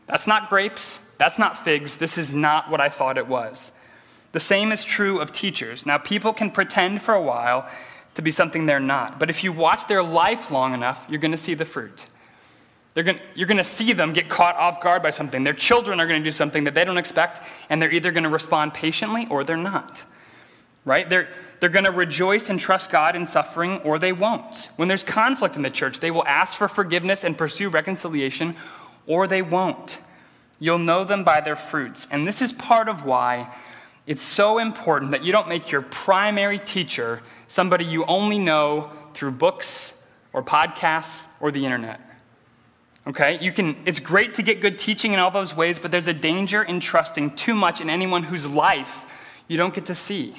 that's 0.07 0.29
not 0.29 0.49
grapes, 0.49 1.01
that's 1.17 1.37
not 1.37 1.59
figs, 1.59 1.97
this 1.97 2.17
is 2.17 2.33
not 2.33 2.71
what 2.71 2.81
I 2.81 2.88
thought 2.88 3.19
it 3.19 3.27
was. 3.27 3.73
The 4.31 4.38
same 4.38 4.71
is 4.71 4.85
true 4.85 5.19
of 5.19 5.33
teachers. 5.33 5.85
Now, 5.85 5.99
people 5.99 6.33
can 6.33 6.53
pretend 6.53 7.03
for 7.03 7.12
a 7.12 7.21
while 7.21 7.69
to 8.14 8.23
be 8.23 8.31
something 8.31 8.67
they're 8.67 8.79
not, 8.79 9.19
but 9.19 9.31
if 9.31 9.43
you 9.43 9.51
watch 9.51 9.88
their 9.88 10.01
life 10.01 10.49
long 10.53 10.75
enough, 10.75 11.05
you're 11.09 11.19
going 11.19 11.33
to 11.33 11.37
see 11.37 11.55
the 11.55 11.64
fruit. 11.64 12.07
Gonna, 12.95 13.19
you're 13.35 13.49
going 13.49 13.59
to 13.59 13.64
see 13.64 13.93
them 13.93 14.12
get 14.12 14.29
caught 14.29 14.55
off 14.55 14.81
guard 14.81 15.03
by 15.03 15.11
something. 15.11 15.43
Their 15.43 15.55
children 15.55 15.99
are 15.99 16.07
going 16.07 16.21
to 16.21 16.25
do 16.25 16.31
something 16.31 16.62
that 16.62 16.77
they 16.77 16.85
don't 16.85 16.99
expect, 16.99 17.41
and 17.69 17.83
they're 17.83 17.91
either 17.91 18.12
going 18.12 18.23
to 18.23 18.31
respond 18.31 18.75
patiently 18.75 19.27
or 19.29 19.43
they're 19.43 19.57
not. 19.57 20.05
Right? 20.85 21.11
They're, 21.11 21.29
they're 21.61 21.68
going 21.68 21.85
to 21.85 21.90
rejoice 21.90 22.51
and 22.51 22.61
trust 22.61 22.90
God 22.90 23.16
in 23.16 23.27
suffering 23.27 23.79
or 23.81 23.99
they 23.99 24.12
won't. 24.12 24.71
When 24.77 24.88
there's 24.88 25.03
conflict 25.03 25.57
in 25.57 25.62
the 25.62 25.71
church, 25.71 26.01
they 26.01 26.11
will 26.11 26.27
ask 26.27 26.57
for 26.57 26.68
forgiveness 26.68 27.25
and 27.25 27.37
pursue 27.37 27.68
reconciliation 27.68 28.55
or 29.07 29.27
they 29.27 29.42
won't. 29.42 30.01
You'll 30.61 30.79
know 30.79 31.05
them 31.05 31.25
by 31.25 31.40
their 31.40 31.57
fruits. 31.57 32.07
And 32.11 32.27
this 32.27 32.42
is 32.42 32.53
part 32.53 32.88
of 32.88 33.05
why 33.05 33.53
it's 34.07 34.23
so 34.23 34.59
important 34.59 35.11
that 35.11 35.25
you 35.25 35.33
don't 35.33 35.49
make 35.49 35.71
your 35.71 35.83
primary 35.83 36.59
teacher 36.59 37.23
somebody 37.47 37.85
you 37.85 38.05
only 38.07 38.38
know 38.38 38.90
through 39.14 39.33
books 39.33 39.92
or 40.33 40.42
podcasts 40.42 41.27
or 41.40 41.51
the 41.51 41.64
internet. 41.64 42.01
Okay? 43.07 43.38
You 43.40 43.53
can, 43.53 43.77
it's 43.87 44.01
great 44.01 44.35
to 44.35 44.42
get 44.42 44.61
good 44.61 44.79
teaching 44.79 45.12
in 45.12 45.18
all 45.18 45.31
those 45.31 45.55
ways, 45.55 45.79
but 45.79 45.90
there's 45.90 46.09
a 46.09 46.12
danger 46.12 46.62
in 46.62 46.81
trusting 46.81 47.37
too 47.37 47.55
much 47.55 47.81
in 47.81 47.90
anyone 47.90 48.23
whose 48.23 48.47
life 48.47 49.05
you 49.47 49.57
don't 49.57 49.75
get 49.75 49.87
to 49.87 49.94
see. 49.94 50.35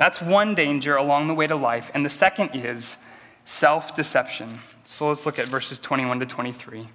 That's 0.00 0.22
one 0.22 0.54
danger 0.54 0.96
along 0.96 1.26
the 1.26 1.34
way 1.34 1.46
to 1.46 1.54
life. 1.54 1.90
And 1.92 2.06
the 2.06 2.08
second 2.08 2.52
is 2.54 2.96
self 3.44 3.94
deception. 3.94 4.60
So 4.82 5.08
let's 5.08 5.26
look 5.26 5.38
at 5.38 5.44
verses 5.44 5.78
21 5.78 6.20
to 6.20 6.26
23. 6.26 6.88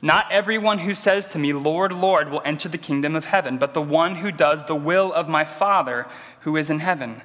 Not 0.00 0.32
everyone 0.32 0.78
who 0.78 0.94
says 0.94 1.28
to 1.32 1.38
me, 1.38 1.52
Lord, 1.52 1.92
Lord, 1.92 2.30
will 2.30 2.40
enter 2.42 2.70
the 2.70 2.78
kingdom 2.78 3.16
of 3.16 3.26
heaven, 3.26 3.58
but 3.58 3.74
the 3.74 3.82
one 3.82 4.16
who 4.16 4.32
does 4.32 4.64
the 4.64 4.74
will 4.74 5.12
of 5.12 5.28
my 5.28 5.44
Father 5.44 6.06
who 6.40 6.56
is 6.56 6.70
in 6.70 6.78
heaven. 6.78 7.20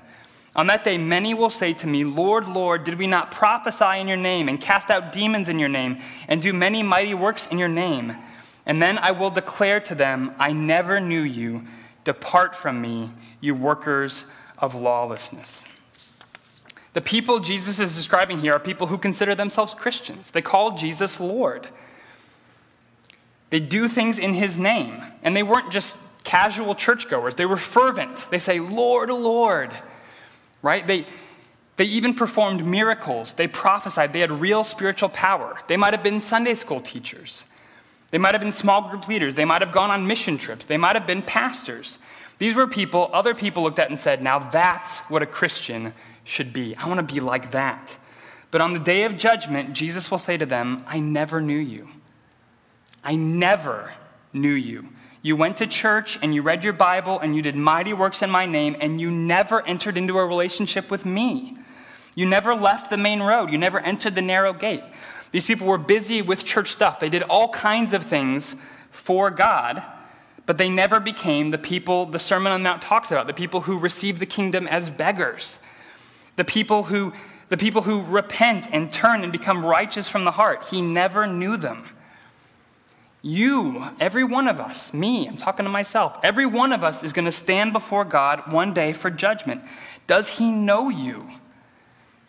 On 0.58 0.67
that 0.67 0.84
day, 0.84 0.97
many 0.97 1.34
will 1.34 1.49
say 1.49 1.71
to 1.71 1.88
me, 1.88 2.04
Lord, 2.04 2.45
Lord, 2.45 2.84
did 2.84 2.99
we 2.99 3.08
not 3.08 3.32
prophesy 3.32 3.97
in 3.97 4.10
your 4.10 4.17
name, 4.17 4.49
and 4.49 4.60
cast 4.60 4.89
out 4.89 5.13
demons 5.13 5.47
in 5.47 5.58
your 5.58 5.69
name, 5.69 5.99
and 6.27 6.41
do 6.41 6.51
many 6.51 6.84
mighty 6.84 7.13
works 7.13 7.47
in 7.47 7.58
your 7.58 7.69
name? 7.69 8.17
And 8.65 8.82
then 8.82 8.97
I 8.97 9.12
will 9.12 9.30
declare 9.30 9.80
to 9.80 9.95
them, 9.95 10.36
I 10.38 10.51
never 10.51 10.99
knew 10.99 11.21
you. 11.21 11.63
Depart 12.04 12.58
from 12.58 12.82
me, 12.82 13.12
you 13.39 13.56
workers 13.56 14.25
of 14.62 14.76
lawlessness. 14.76 15.65
The 16.93 17.02
people 17.02 17.39
Jesus 17.39 17.80
is 17.80 17.95
describing 17.95 18.39
here 18.39 18.54
are 18.54 18.60
people 18.60 18.88
who 18.88 18.97
consider 18.97 19.36
themselves 19.36 19.74
Christians. 19.74 20.32
They 20.32 20.41
call 20.41 20.78
Jesus 20.78 21.19
Lord. 21.19 21.67
They 23.50 23.60
do 23.60 23.89
things 23.89 24.17
in 24.17 24.34
his 24.34 24.58
name, 24.58 25.02
and 25.24 25.36
they 25.36 25.43
weren't 25.43 25.71
just 25.71 25.97
casual 26.24 26.76
churchgoers, 26.76 27.36
they 27.36 27.45
were 27.45 27.58
fervent. 27.58 28.28
They 28.30 28.39
say, 28.39 28.60
Lord, 28.60 29.10
Lord 29.10 29.74
right? 30.62 30.86
They, 30.86 31.06
they 31.78 31.86
even 31.86 32.13
performed 32.13 32.65
miracles. 32.65 33.34
They 33.34 33.47
prophesied. 33.47 34.13
They 34.13 34.19
had 34.19 34.32
real 34.32 34.63
spiritual 34.63 35.10
power. 35.10 35.58
They 35.67 35.78
might 35.78 35.93
have 35.93 36.04
been 36.04 36.19
Sunday 36.19 36.54
school 36.54 36.82
teachers. 36.82 37.45
They 38.12 38.17
might 38.17 38.34
have 38.34 38.41
been 38.41 38.52
small 38.52 38.89
group 38.89 39.08
leaders. 39.08 39.36
They 39.36 39.45
might 39.45 39.62
have 39.62 39.71
gone 39.71 39.89
on 39.89 40.06
mission 40.06 40.38
trips. 40.38 40.65
They 40.65 40.78
might 40.78 40.95
have 40.95 41.08
been 41.08 41.21
pastors. 41.21 41.97
These 42.41 42.56
were 42.56 42.65
people 42.65 43.08
other 43.13 43.36
people 43.36 43.62
looked 43.62 43.77
at 43.77 43.89
and 43.89 43.99
said, 43.99 44.23
now 44.23 44.39
that's 44.39 44.97
what 45.12 45.21
a 45.21 45.27
Christian 45.27 45.93
should 46.23 46.51
be. 46.51 46.75
I 46.75 46.88
want 46.88 46.97
to 46.97 47.13
be 47.13 47.19
like 47.19 47.51
that. 47.51 47.99
But 48.49 48.62
on 48.62 48.73
the 48.73 48.80
day 48.80 49.04
of 49.04 49.15
judgment, 49.15 49.73
Jesus 49.73 50.10
will 50.10 50.17
say 50.17 50.38
to 50.38 50.45
them, 50.47 50.84
I 50.88 50.99
never 50.99 51.39
knew 51.39 51.60
you. 51.60 51.89
I 53.04 53.13
never 53.15 53.91
knew 54.34 54.54
you. 54.54 54.88
You 55.21 55.36
went 55.36 55.58
to 55.58 55.67
church 55.67 56.17
and 56.23 56.34
you 56.34 56.41
read 56.41 56.63
your 56.63 56.73
Bible 56.73 57.19
and 57.19 57.36
you 57.36 57.43
did 57.43 57.56
mighty 57.56 57.93
works 57.93 58.23
in 58.23 58.32
my 58.32 58.47
name, 58.47 58.75
and 58.80 58.99
you 58.99 59.12
never 59.12 59.63
entered 59.67 59.95
into 59.95 60.17
a 60.17 60.25
relationship 60.25 60.89
with 60.89 61.06
me. 61.06 61.58
You 62.15 62.25
never 62.25 62.56
left 62.56 62.89
the 62.89 62.97
main 62.97 63.21
road. 63.21 63.51
You 63.51 63.60
never 63.60 63.80
entered 63.80 64.15
the 64.15 64.21
narrow 64.23 64.51
gate. 64.51 64.84
These 65.32 65.45
people 65.45 65.67
were 65.67 65.77
busy 65.77 66.23
with 66.23 66.43
church 66.43 66.71
stuff. 66.71 66.99
They 66.99 67.10
did 67.10 67.21
all 67.21 67.49
kinds 67.49 67.93
of 67.93 68.04
things 68.04 68.56
for 68.89 69.30
God, 69.30 69.84
but 70.45 70.58
they 70.58 70.69
never 70.69 70.99
became 70.99 71.49
the 71.49 71.58
people 71.58 72.06
the 72.06 72.19
Sermon 72.19 72.51
on 72.51 72.62
the 72.62 72.69
Mount 72.69 72.82
talks 72.82 73.12
about, 73.12 73.27
the 73.27 73.34
people 73.34 73.62
who 73.62 73.77
receive 73.77 74.19
the 74.19 74.25
kingdom 74.25 74.67
as 74.67 74.89
beggars, 74.89 75.60
the 76.36 76.43
people 76.43 76.84
who, 76.84 77.13
the 77.49 77.58
people 77.58 77.84
who 77.84 78.01
repent 78.01 78.67
and 78.71 78.91
turn 78.91 79.23
and 79.23 79.32
become 79.32 79.65
righteous 79.65 80.10
from 80.10 80.23
the 80.23 80.32
heart. 80.32 80.65
He 80.69 80.82
never 80.82 81.27
knew 81.27 81.58
them. 81.58 81.86
You, 83.21 83.89
every 83.99 84.23
one 84.23 84.47
of 84.47 84.60
us, 84.60 84.93
me, 84.93 85.27
I'm 85.27 85.38
talking 85.38 85.65
to 85.65 85.71
myself, 85.71 86.17
every 86.23 86.47
one 86.47 86.73
of 86.73 86.84
us 86.84 87.04
is 87.04 87.13
going 87.13 87.25
to 87.25 87.32
stand 87.32 87.71
before 87.71 88.04
God 88.04 88.51
one 88.51 88.73
day 88.73 88.93
for 88.93 89.12
judgment. 89.12 89.62
Does 90.08 90.27
He 90.27 90.51
know 90.51 90.89
you? 90.89 91.30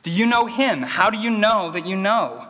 Do 0.03 0.11
you 0.11 0.27
know 0.27 0.47
Him? 0.47 0.83
How 0.83 1.09
do 1.09 1.17
you 1.17 1.31
know 1.31 1.71
that 1.71 1.87
you 1.87 1.97
know? 1.97 2.47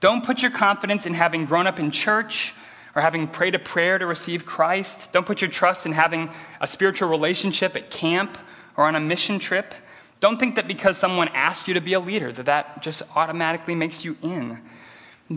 Don't 0.00 0.24
put 0.24 0.42
your 0.42 0.50
confidence 0.50 1.06
in 1.06 1.14
having 1.14 1.44
grown 1.44 1.66
up 1.66 1.78
in 1.78 1.90
church 1.90 2.52
or 2.94 3.02
having 3.02 3.28
prayed 3.28 3.54
a 3.54 3.58
prayer 3.58 3.98
to 3.98 4.06
receive 4.06 4.46
Christ. 4.46 5.12
Don't 5.12 5.26
put 5.26 5.40
your 5.40 5.50
trust 5.50 5.86
in 5.86 5.92
having 5.92 6.30
a 6.60 6.66
spiritual 6.66 7.08
relationship 7.08 7.76
at 7.76 7.90
camp 7.90 8.38
or 8.76 8.84
on 8.84 8.94
a 8.94 9.00
mission 9.00 9.38
trip. 9.38 9.74
Don't 10.20 10.38
think 10.38 10.56
that 10.56 10.66
because 10.66 10.98
someone 10.98 11.28
asked 11.28 11.68
you 11.68 11.74
to 11.74 11.80
be 11.80 11.92
a 11.92 12.00
leader 12.00 12.32
that 12.32 12.46
that 12.46 12.82
just 12.82 13.02
automatically 13.14 13.74
makes 13.74 14.04
you 14.04 14.16
in. 14.22 14.60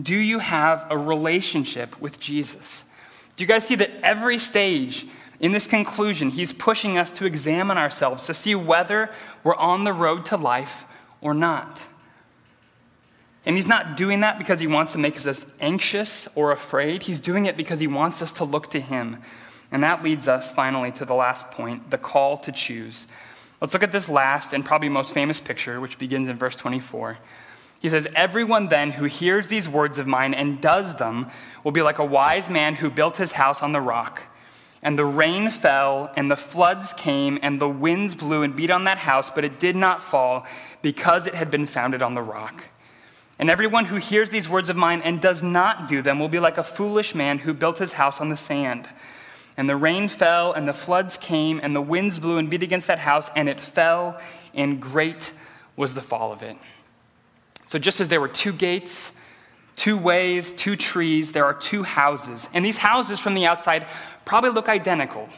Do 0.00 0.14
you 0.14 0.38
have 0.38 0.86
a 0.90 0.96
relationship 0.96 2.00
with 2.00 2.18
Jesus? 2.18 2.84
Do 3.36 3.44
you 3.44 3.48
guys 3.48 3.66
see 3.66 3.74
that 3.76 3.90
every 4.02 4.38
stage 4.38 5.06
in 5.38 5.52
this 5.52 5.66
conclusion, 5.66 6.30
he's 6.30 6.52
pushing 6.52 6.96
us 6.96 7.10
to 7.12 7.26
examine 7.26 7.76
ourselves 7.76 8.26
to 8.26 8.34
see 8.34 8.54
whether 8.54 9.10
we're 9.42 9.56
on 9.56 9.84
the 9.84 9.92
road 9.92 10.24
to 10.26 10.36
life 10.36 10.84
or 11.20 11.34
not? 11.34 11.86
And 13.44 13.56
he's 13.56 13.66
not 13.66 13.96
doing 13.96 14.20
that 14.20 14.38
because 14.38 14.60
he 14.60 14.66
wants 14.66 14.92
to 14.92 14.98
make 14.98 15.16
us 15.26 15.46
anxious 15.60 16.28
or 16.34 16.52
afraid. 16.52 17.04
He's 17.04 17.20
doing 17.20 17.46
it 17.46 17.56
because 17.56 17.80
he 17.80 17.86
wants 17.86 18.22
us 18.22 18.32
to 18.34 18.44
look 18.44 18.70
to 18.70 18.80
him. 18.80 19.18
And 19.72 19.82
that 19.82 20.02
leads 20.02 20.28
us 20.28 20.52
finally 20.52 20.92
to 20.92 21.04
the 21.04 21.14
last 21.14 21.50
point 21.50 21.90
the 21.90 21.98
call 21.98 22.36
to 22.38 22.52
choose. 22.52 23.06
Let's 23.60 23.74
look 23.74 23.82
at 23.82 23.92
this 23.92 24.08
last 24.08 24.52
and 24.52 24.64
probably 24.64 24.88
most 24.88 25.14
famous 25.14 25.40
picture, 25.40 25.80
which 25.80 25.98
begins 25.98 26.28
in 26.28 26.36
verse 26.36 26.56
24. 26.56 27.18
He 27.80 27.88
says, 27.88 28.06
Everyone 28.14 28.68
then 28.68 28.92
who 28.92 29.06
hears 29.06 29.48
these 29.48 29.68
words 29.68 29.98
of 29.98 30.06
mine 30.06 30.34
and 30.34 30.60
does 30.60 30.96
them 30.96 31.28
will 31.64 31.72
be 31.72 31.82
like 31.82 31.98
a 31.98 32.04
wise 32.04 32.48
man 32.48 32.76
who 32.76 32.90
built 32.90 33.16
his 33.16 33.32
house 33.32 33.62
on 33.62 33.72
the 33.72 33.80
rock. 33.80 34.24
And 34.84 34.98
the 34.98 35.04
rain 35.04 35.50
fell, 35.50 36.10
and 36.16 36.28
the 36.28 36.36
floods 36.36 36.92
came, 36.92 37.38
and 37.40 37.60
the 37.60 37.68
winds 37.68 38.16
blew 38.16 38.42
and 38.42 38.54
beat 38.54 38.70
on 38.70 38.84
that 38.84 38.98
house, 38.98 39.30
but 39.30 39.44
it 39.44 39.60
did 39.60 39.76
not 39.76 40.02
fall 40.02 40.44
because 40.80 41.28
it 41.28 41.34
had 41.34 41.52
been 41.52 41.66
founded 41.66 42.02
on 42.02 42.14
the 42.14 42.22
rock. 42.22 42.64
And 43.38 43.50
everyone 43.50 43.86
who 43.86 43.96
hears 43.96 44.30
these 44.30 44.48
words 44.48 44.68
of 44.68 44.76
mine 44.76 45.02
and 45.02 45.20
does 45.20 45.42
not 45.42 45.88
do 45.88 46.02
them 46.02 46.18
will 46.18 46.28
be 46.28 46.38
like 46.38 46.58
a 46.58 46.64
foolish 46.64 47.14
man 47.14 47.38
who 47.38 47.54
built 47.54 47.78
his 47.78 47.92
house 47.92 48.20
on 48.20 48.28
the 48.28 48.36
sand. 48.36 48.88
And 49.56 49.68
the 49.68 49.76
rain 49.76 50.08
fell, 50.08 50.52
and 50.52 50.66
the 50.66 50.72
floods 50.72 51.16
came, 51.16 51.60
and 51.62 51.74
the 51.74 51.80
winds 51.80 52.18
blew 52.18 52.38
and 52.38 52.48
beat 52.48 52.62
against 52.62 52.86
that 52.86 53.00
house, 53.00 53.30
and 53.36 53.48
it 53.48 53.60
fell, 53.60 54.18
and 54.54 54.80
great 54.80 55.32
was 55.76 55.94
the 55.94 56.02
fall 56.02 56.32
of 56.32 56.42
it. 56.42 56.56
So, 57.66 57.78
just 57.78 58.00
as 58.00 58.08
there 58.08 58.20
were 58.20 58.28
two 58.28 58.52
gates, 58.52 59.12
two 59.76 59.96
ways, 59.96 60.52
two 60.52 60.76
trees, 60.76 61.32
there 61.32 61.44
are 61.44 61.54
two 61.54 61.82
houses. 61.82 62.48
And 62.52 62.64
these 62.64 62.76
houses 62.78 63.20
from 63.20 63.34
the 63.34 63.46
outside 63.46 63.86
probably 64.24 64.50
look 64.50 64.68
identical. 64.68 65.28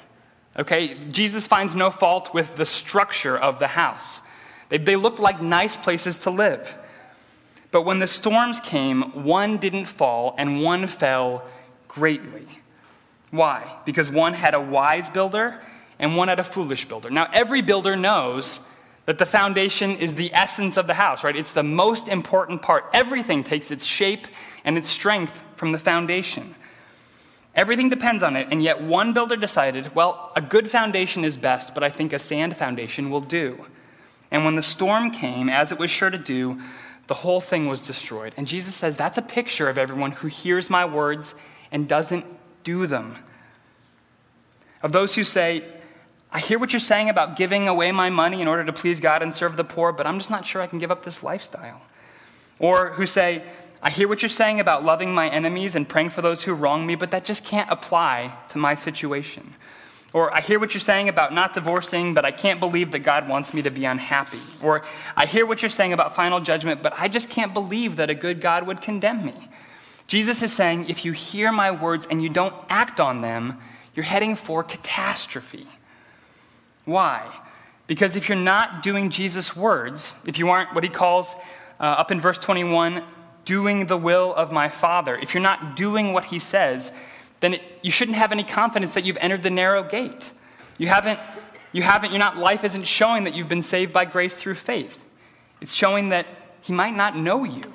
Okay? 0.58 0.94
Jesus 1.10 1.46
finds 1.46 1.74
no 1.74 1.90
fault 1.90 2.34
with 2.34 2.56
the 2.56 2.66
structure 2.66 3.36
of 3.36 3.58
the 3.58 3.68
house. 3.68 4.22
They, 4.68 4.78
they 4.78 4.96
looked 4.96 5.18
like 5.18 5.40
nice 5.40 5.76
places 5.76 6.18
to 6.20 6.30
live. 6.30 6.76
But 7.74 7.82
when 7.82 7.98
the 7.98 8.06
storms 8.06 8.60
came, 8.60 9.24
one 9.24 9.56
didn't 9.56 9.86
fall 9.86 10.36
and 10.38 10.62
one 10.62 10.86
fell 10.86 11.42
greatly. 11.88 12.46
Why? 13.32 13.78
Because 13.84 14.08
one 14.08 14.32
had 14.32 14.54
a 14.54 14.60
wise 14.60 15.10
builder 15.10 15.60
and 15.98 16.16
one 16.16 16.28
had 16.28 16.38
a 16.38 16.44
foolish 16.44 16.84
builder. 16.84 17.10
Now, 17.10 17.28
every 17.32 17.62
builder 17.62 17.96
knows 17.96 18.60
that 19.06 19.18
the 19.18 19.26
foundation 19.26 19.96
is 19.96 20.14
the 20.14 20.32
essence 20.32 20.76
of 20.76 20.86
the 20.86 20.94
house, 20.94 21.24
right? 21.24 21.34
It's 21.34 21.50
the 21.50 21.64
most 21.64 22.06
important 22.06 22.62
part. 22.62 22.84
Everything 22.92 23.42
takes 23.42 23.72
its 23.72 23.84
shape 23.84 24.28
and 24.64 24.78
its 24.78 24.88
strength 24.88 25.42
from 25.56 25.72
the 25.72 25.78
foundation. 25.80 26.54
Everything 27.56 27.88
depends 27.88 28.22
on 28.22 28.36
it, 28.36 28.46
and 28.52 28.62
yet 28.62 28.82
one 28.82 29.12
builder 29.12 29.34
decided, 29.34 29.96
well, 29.96 30.30
a 30.36 30.40
good 30.40 30.70
foundation 30.70 31.24
is 31.24 31.36
best, 31.36 31.74
but 31.74 31.82
I 31.82 31.90
think 31.90 32.12
a 32.12 32.20
sand 32.20 32.56
foundation 32.56 33.10
will 33.10 33.20
do. 33.20 33.66
And 34.30 34.44
when 34.44 34.54
the 34.54 34.62
storm 34.62 35.10
came, 35.10 35.48
as 35.48 35.72
it 35.72 35.78
was 35.78 35.90
sure 35.90 36.10
to 36.10 36.18
do, 36.18 36.60
the 37.06 37.14
whole 37.14 37.40
thing 37.40 37.68
was 37.68 37.80
destroyed. 37.80 38.34
And 38.36 38.46
Jesus 38.46 38.74
says 38.74 38.96
that's 38.96 39.18
a 39.18 39.22
picture 39.22 39.68
of 39.68 39.78
everyone 39.78 40.12
who 40.12 40.28
hears 40.28 40.70
my 40.70 40.84
words 40.84 41.34
and 41.70 41.88
doesn't 41.88 42.24
do 42.62 42.86
them. 42.86 43.18
Of 44.82 44.92
those 44.92 45.14
who 45.14 45.24
say, 45.24 45.64
I 46.30 46.40
hear 46.40 46.58
what 46.58 46.72
you're 46.72 46.80
saying 46.80 47.08
about 47.08 47.36
giving 47.36 47.68
away 47.68 47.92
my 47.92 48.10
money 48.10 48.42
in 48.42 48.48
order 48.48 48.64
to 48.64 48.72
please 48.72 49.00
God 49.00 49.22
and 49.22 49.32
serve 49.32 49.56
the 49.56 49.64
poor, 49.64 49.92
but 49.92 50.06
I'm 50.06 50.18
just 50.18 50.30
not 50.30 50.46
sure 50.46 50.60
I 50.60 50.66
can 50.66 50.78
give 50.78 50.90
up 50.90 51.04
this 51.04 51.22
lifestyle. 51.22 51.82
Or 52.58 52.90
who 52.90 53.06
say, 53.06 53.44
I 53.82 53.90
hear 53.90 54.08
what 54.08 54.22
you're 54.22 54.28
saying 54.28 54.60
about 54.60 54.84
loving 54.84 55.14
my 55.14 55.28
enemies 55.28 55.76
and 55.76 55.88
praying 55.88 56.10
for 56.10 56.22
those 56.22 56.42
who 56.42 56.54
wrong 56.54 56.86
me, 56.86 56.94
but 56.94 57.10
that 57.10 57.24
just 57.24 57.44
can't 57.44 57.70
apply 57.70 58.34
to 58.48 58.58
my 58.58 58.74
situation. 58.74 59.54
Or 60.14 60.32
I 60.32 60.40
hear 60.40 60.60
what 60.60 60.72
you're 60.72 60.80
saying 60.80 61.08
about 61.08 61.34
not 61.34 61.54
divorcing, 61.54 62.14
but 62.14 62.24
I 62.24 62.30
can't 62.30 62.60
believe 62.60 62.92
that 62.92 63.00
God 63.00 63.28
wants 63.28 63.52
me 63.52 63.62
to 63.62 63.70
be 63.70 63.84
unhappy. 63.84 64.40
Or 64.62 64.84
I 65.16 65.26
hear 65.26 65.44
what 65.44 65.60
you're 65.60 65.68
saying 65.68 65.92
about 65.92 66.14
final 66.14 66.40
judgment, 66.40 66.84
but 66.84 66.94
I 66.96 67.08
just 67.08 67.28
can't 67.28 67.52
believe 67.52 67.96
that 67.96 68.10
a 68.10 68.14
good 68.14 68.40
God 68.40 68.64
would 68.64 68.80
condemn 68.80 69.26
me. 69.26 69.34
Jesus 70.06 70.40
is 70.40 70.52
saying 70.52 70.88
if 70.88 71.04
you 71.04 71.10
hear 71.10 71.50
my 71.50 71.72
words 71.72 72.06
and 72.08 72.22
you 72.22 72.28
don't 72.28 72.54
act 72.70 73.00
on 73.00 73.22
them, 73.22 73.58
you're 73.96 74.04
heading 74.04 74.36
for 74.36 74.62
catastrophe. 74.62 75.66
Why? 76.84 77.28
Because 77.88 78.14
if 78.14 78.28
you're 78.28 78.36
not 78.36 78.84
doing 78.84 79.10
Jesus' 79.10 79.56
words, 79.56 80.14
if 80.24 80.38
you 80.38 80.48
aren't 80.48 80.74
what 80.76 80.84
he 80.84 80.90
calls 80.90 81.34
uh, 81.80 81.82
up 81.82 82.12
in 82.12 82.20
verse 82.20 82.38
21, 82.38 83.02
doing 83.44 83.86
the 83.86 83.96
will 83.96 84.32
of 84.34 84.52
my 84.52 84.68
Father, 84.68 85.16
if 85.16 85.34
you're 85.34 85.42
not 85.42 85.74
doing 85.74 86.12
what 86.12 86.26
he 86.26 86.38
says, 86.38 86.92
then 87.44 87.54
it, 87.54 87.62
you 87.82 87.90
shouldn't 87.90 88.16
have 88.16 88.32
any 88.32 88.42
confidence 88.42 88.94
that 88.94 89.04
you've 89.04 89.18
entered 89.18 89.42
the 89.42 89.50
narrow 89.50 89.82
gate. 89.82 90.32
You 90.78 90.88
haven't, 90.88 91.20
you 91.72 91.82
haven't, 91.82 92.10
you're 92.10 92.18
not, 92.18 92.38
life 92.38 92.64
isn't 92.64 92.86
showing 92.86 93.24
that 93.24 93.34
you've 93.34 93.48
been 93.48 93.62
saved 93.62 93.92
by 93.92 94.06
grace 94.06 94.34
through 94.34 94.54
faith. 94.54 95.04
It's 95.60 95.74
showing 95.74 96.08
that 96.08 96.26
he 96.62 96.72
might 96.72 96.94
not 96.94 97.16
know 97.16 97.44
you. 97.44 97.74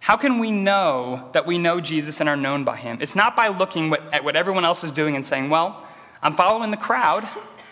How 0.00 0.16
can 0.16 0.38
we 0.38 0.50
know 0.50 1.30
that 1.32 1.46
we 1.46 1.58
know 1.58 1.80
Jesus 1.80 2.20
and 2.20 2.28
are 2.28 2.36
known 2.36 2.64
by 2.64 2.76
him? 2.76 2.98
It's 3.00 3.14
not 3.14 3.34
by 3.34 3.48
looking 3.48 3.88
what, 3.88 4.02
at 4.12 4.24
what 4.24 4.36
everyone 4.36 4.64
else 4.64 4.84
is 4.84 4.92
doing 4.92 5.16
and 5.16 5.24
saying, 5.24 5.48
well, 5.48 5.86
I'm 6.22 6.34
following 6.34 6.70
the 6.70 6.76
crowd, 6.76 7.26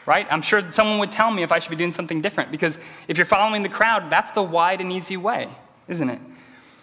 right? 0.06 0.26
I'm 0.30 0.40
sure 0.40 0.72
someone 0.72 0.98
would 1.00 1.10
tell 1.10 1.30
me 1.30 1.42
if 1.42 1.52
I 1.52 1.58
should 1.58 1.70
be 1.70 1.76
doing 1.76 1.92
something 1.92 2.20
different 2.20 2.50
because 2.50 2.78
if 3.08 3.18
you're 3.18 3.26
following 3.26 3.62
the 3.62 3.68
crowd, 3.68 4.10
that's 4.10 4.30
the 4.30 4.42
wide 4.42 4.80
and 4.80 4.92
easy 4.92 5.16
way, 5.16 5.48
isn't 5.88 6.08
it? 6.08 6.20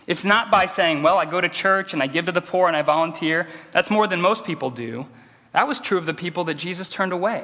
It's 0.08 0.24
not 0.24 0.50
by 0.50 0.66
saying, 0.66 1.04
well, 1.04 1.18
I 1.18 1.26
go 1.26 1.42
to 1.42 1.50
church 1.50 1.94
and 1.94 2.02
I 2.02 2.08
give 2.08 2.26
to 2.26 2.32
the 2.32 2.42
poor 2.42 2.68
and 2.68 2.76
I 2.76 2.82
volunteer. 2.82 3.48
That's 3.72 3.92
more 3.92 4.08
than 4.08 4.22
most 4.22 4.46
people 4.46 4.70
do. 4.70 5.06
That 5.52 5.68
was 5.68 5.80
true 5.80 5.98
of 5.98 6.06
the 6.06 6.14
people 6.14 6.46
that 6.46 6.56
Jesus 6.56 6.90
turned 6.90 7.12
away. 7.12 7.44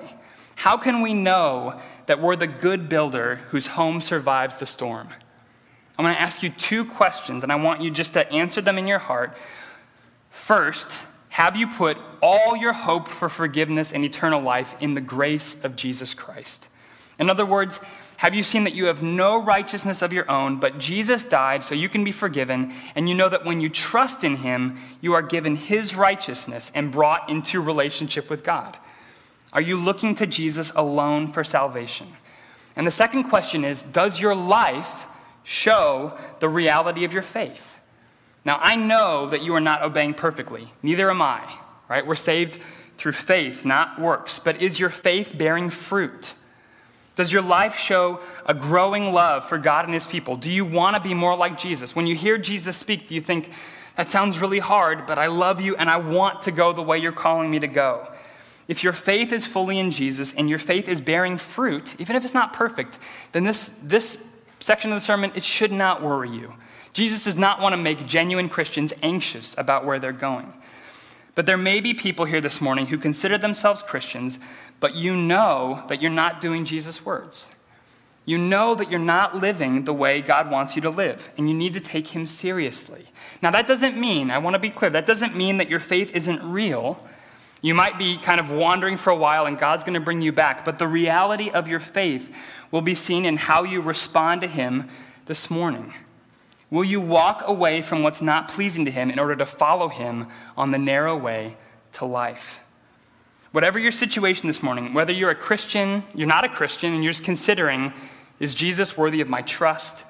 How 0.56 0.78
can 0.78 1.02
we 1.02 1.13
know 1.13 1.80
that 2.06 2.21
we're 2.21 2.36
the 2.36 2.47
good 2.47 2.88
builder 2.88 3.38
whose 3.49 3.67
home 3.67 4.02
survives 4.02 4.56
the 4.56 4.65
storm? 4.65 5.10
I'm 5.97 6.06
going 6.06 6.15
to 6.15 6.21
ask 6.21 6.41
you 6.41 6.49
two 6.49 6.86
questions, 6.86 7.43
and 7.43 7.52
I 7.52 7.56
want 7.56 7.82
you 7.82 7.91
just 7.91 8.13
to 8.13 8.32
answer 8.32 8.62
them 8.62 8.78
in 8.78 8.88
your 8.88 8.99
heart. 8.99 9.36
First, 10.30 10.99
have 11.30 11.56
you 11.56 11.67
put 11.67 11.97
all 12.21 12.56
your 12.56 12.73
hope 12.73 13.08
for 13.08 13.30
forgiveness 13.30 13.91
and 13.91 14.06
eternal 14.06 14.41
life 14.41 14.76
in 14.80 14.93
the 14.93 15.02
grace 15.02 15.56
of 15.63 15.76
Jesus 15.76 16.13
Christ? 16.13 16.69
In 17.19 17.30
other 17.30 17.45
words, 17.45 17.80
have 18.23 18.33
you 18.33 18.41
seen 18.41 18.63
that 18.63 18.73
you 18.73 18.86
have 18.86 19.03
no 19.03 19.43
righteousness 19.43 20.01
of 20.01 20.13
your 20.13 20.31
own, 20.31 20.55
but 20.55 20.79
Jesus 20.79 21.25
died 21.25 21.62
so 21.62 21.75
you 21.75 21.89
can 21.89 22.05
be 22.05 22.13
forgiven, 22.13 22.71
and 22.95 23.09
you 23.09 23.15
know 23.15 23.27
that 23.27 23.43
when 23.43 23.59
you 23.59 23.67
trust 23.67 24.23
in 24.23 24.38
him, 24.38 24.77
you 25.01 25.12
are 25.12 25.21
given 25.21 25.57
his 25.57 25.93
righteousness 25.93 26.71
and 26.73 26.89
brought 26.89 27.27
into 27.29 27.59
relationship 27.59 28.29
with 28.29 28.45
God? 28.45 28.77
Are 29.51 29.59
you 29.59 29.75
looking 29.75 30.15
to 30.15 30.25
Jesus 30.25 30.71
alone 30.73 31.33
for 31.33 31.43
salvation? 31.43 32.07
And 32.77 32.88
the 32.88 32.91
second 32.91 33.25
question 33.25 33.65
is 33.65 33.83
Does 33.83 34.21
your 34.21 34.36
life 34.36 35.07
show 35.43 36.17
the 36.39 36.47
reality 36.47 37.03
of 37.03 37.12
your 37.12 37.23
faith? 37.23 37.77
Now, 38.45 38.57
I 38.62 38.77
know 38.77 39.27
that 39.31 39.43
you 39.43 39.53
are 39.53 39.59
not 39.59 39.83
obeying 39.83 40.13
perfectly, 40.13 40.69
neither 40.81 41.09
am 41.09 41.21
I, 41.21 41.41
right? 41.89 42.07
We're 42.07 42.15
saved 42.15 42.57
through 42.97 43.12
faith, 43.12 43.65
not 43.65 43.99
works. 43.99 44.39
But 44.39 44.62
is 44.62 44.79
your 44.79 44.89
faith 44.89 45.38
bearing 45.38 45.69
fruit? 45.69 46.36
Does 47.15 47.32
your 47.32 47.41
life 47.43 47.78
show 47.78 48.19
a 48.45 48.54
growing 48.54 49.13
love 49.13 49.47
for 49.47 49.58
God 49.58 49.86
and 49.86 49.93
His 49.93 50.08
people? 50.08 50.36
Do 50.36 50.49
you 50.49 50.65
want 50.65 50.95
to 50.95 51.02
be 51.02 51.13
more 51.13 51.36
like 51.36 51.58
Jesus? 51.58 51.95
When 51.95 52.08
you 52.08 52.15
hear 52.15 52.38
Jesus 52.38 52.76
speak, 52.76 53.08
do 53.08 53.15
you 53.15 53.21
think, 53.21 53.52
that 53.95 54.10
sounds 54.10 54.39
really 54.39 54.60
hard, 54.60 55.06
but 55.06 55.19
I 55.19 55.28
love 55.28 55.62
you 55.62 55.76
and 55.76 55.89
I 55.89 55.97
want 55.97 56.43
to 56.43 56.52
go 56.52 56.73
the 56.73 56.82
way 56.82 56.97
you're 56.97 57.12
calling 57.12 57.52
me 57.52 57.60
to 57.60 57.67
go? 57.67 58.08
If 58.67 58.84
your 58.84 58.93
faith 58.93 59.32
is 59.32 59.45
fully 59.45 59.78
in 59.78 59.91
Jesus 59.91 60.34
and 60.34 60.49
your 60.49 60.58
faith 60.58 60.88
is 60.88 61.02
bearing 61.02 61.38
fruit, 61.38 61.95
even 61.99 62.15
if 62.15 62.23
it's 62.23 62.34
not 62.34 62.54
perfect, 62.54 62.97
then 63.34 63.43
this, 63.43 63.69
this 63.84 64.17
section 64.60 64.91
of 64.91 64.95
the 64.95 65.02
sermon, 65.02 65.32
it 65.36 65.43
should 65.43 65.71
not 65.71 66.02
worry 66.02 66.30
you. 66.30 66.54
Jesus 66.93 67.26
does 67.26 67.38
not 67.38 67.60
want 67.60 67.73
to 67.73 67.82
make 67.82 68.06
genuine 68.06 68.49
Christians 68.49 68.93
anxious 69.04 69.56
about 69.58 69.86
where 69.86 69.99
they're 69.99 70.12
going. 70.12 70.54
But 71.36 71.46
there 71.46 71.58
may 71.58 71.80
be 71.80 71.93
people 71.93 72.26
here 72.26 72.41
this 72.41 72.62
morning 72.62 72.88
who 72.88 72.98
consider 72.98 73.38
themselves 73.38 73.82
Christians, 73.82 74.39
but 74.80 74.96
you 74.96 75.15
know 75.15 75.84
that 75.88 76.02
you're 76.02 76.12
not 76.12 76.41
doing 76.41 76.63
Jesus' 76.65 77.06
words. 77.06 77.50
You 78.26 78.38
know 78.38 78.74
that 78.76 78.89
you're 78.89 79.00
not 79.00 79.36
living 79.36 79.84
the 79.84 79.93
way 79.93 80.22
God 80.22 80.50
wants 80.50 80.76
you 80.76 80.82
to 80.84 80.89
live, 80.89 81.30
and 81.38 81.50
you 81.50 81.56
need 81.56 81.74
to 81.74 81.82
take 81.82 82.08
Him 82.08 82.26
seriously. 82.26 83.10
Now, 83.41 83.52
that 83.52 83.67
doesn't 83.67 83.98
mean, 83.98 84.32
I 84.32 84.38
want 84.38 84.54
to 84.54 84.60
be 84.60 84.69
clear, 84.69 84.91
that 84.91 85.06
doesn't 85.06 85.36
mean 85.36 85.58
that 85.58 85.69
your 85.69 85.80
faith 85.80 86.12
isn't 86.12 86.41
real. 86.41 87.04
You 87.62 87.74
might 87.74 87.98
be 87.98 88.17
kind 88.17 88.39
of 88.39 88.50
wandering 88.50 88.96
for 88.96 89.10
a 89.10 89.15
while, 89.15 89.46
and 89.46 89.58
God's 89.58 89.84
going 89.84 89.96
to 89.96 90.00
bring 90.00 90.22
you 90.22 90.32
back, 90.32 90.63
but 90.63 90.78
the 90.78 90.88
reality 90.88 91.50
of 91.50 91.67
your 91.67 91.82
faith 91.82 92.34
will 92.72 92.82
be 92.82 92.96
seen 92.96 93.26
in 93.26 93.38
how 93.38 93.63
you 93.63 93.82
respond 93.82 94.41
to 94.41 94.48
Him 94.48 94.88
this 95.26 95.50
morning. 95.50 95.93
Will 96.73 96.83
you 96.83 96.99
walk 97.01 97.43
away 97.45 97.83
from 97.83 98.01
what's 98.01 98.19
not 98.19 98.47
pleasing 98.47 98.86
to 98.86 98.89
Him 98.89 99.12
in 99.12 99.19
order 99.19 99.36
to 99.36 99.45
follow 99.45 99.89
Him 99.89 100.25
on 100.57 100.71
the 100.71 100.79
narrow 100.79 101.15
way 101.15 101.55
to 101.91 102.05
life? 102.05 102.62
Whatever 103.51 103.77
your 103.77 103.91
situation 103.91 104.47
this 104.47 104.63
morning, 104.63 104.91
whether 104.91 105.13
you're 105.13 105.29
a 105.29 105.36
Christian, 105.36 106.03
you're 106.15 106.27
not 106.27 106.45
a 106.45 106.49
Christian, 106.49 106.91
and 106.91 107.03
you're 107.03 107.13
just 107.13 107.23
considering, 107.23 107.93
is 108.39 108.55
Jesus 108.55 108.97
worthy 108.97 109.21
of 109.21 109.29
my 109.29 109.43
trust? 109.43 110.03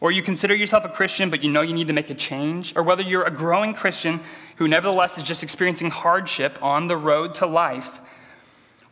Or 0.00 0.10
you 0.10 0.22
consider 0.22 0.54
yourself 0.54 0.86
a 0.86 0.88
Christian, 0.88 1.28
but 1.28 1.44
you 1.44 1.50
know 1.50 1.60
you 1.60 1.74
need 1.74 1.88
to 1.88 1.92
make 1.92 2.08
a 2.08 2.14
change? 2.14 2.72
Or 2.74 2.82
whether 2.82 3.02
you're 3.02 3.24
a 3.24 3.30
growing 3.30 3.74
Christian 3.74 4.20
who 4.56 4.66
nevertheless 4.66 5.18
is 5.18 5.24
just 5.24 5.42
experiencing 5.42 5.90
hardship 5.90 6.58
on 6.62 6.86
the 6.86 6.96
road 6.96 7.34
to 7.34 7.46
life, 7.46 8.00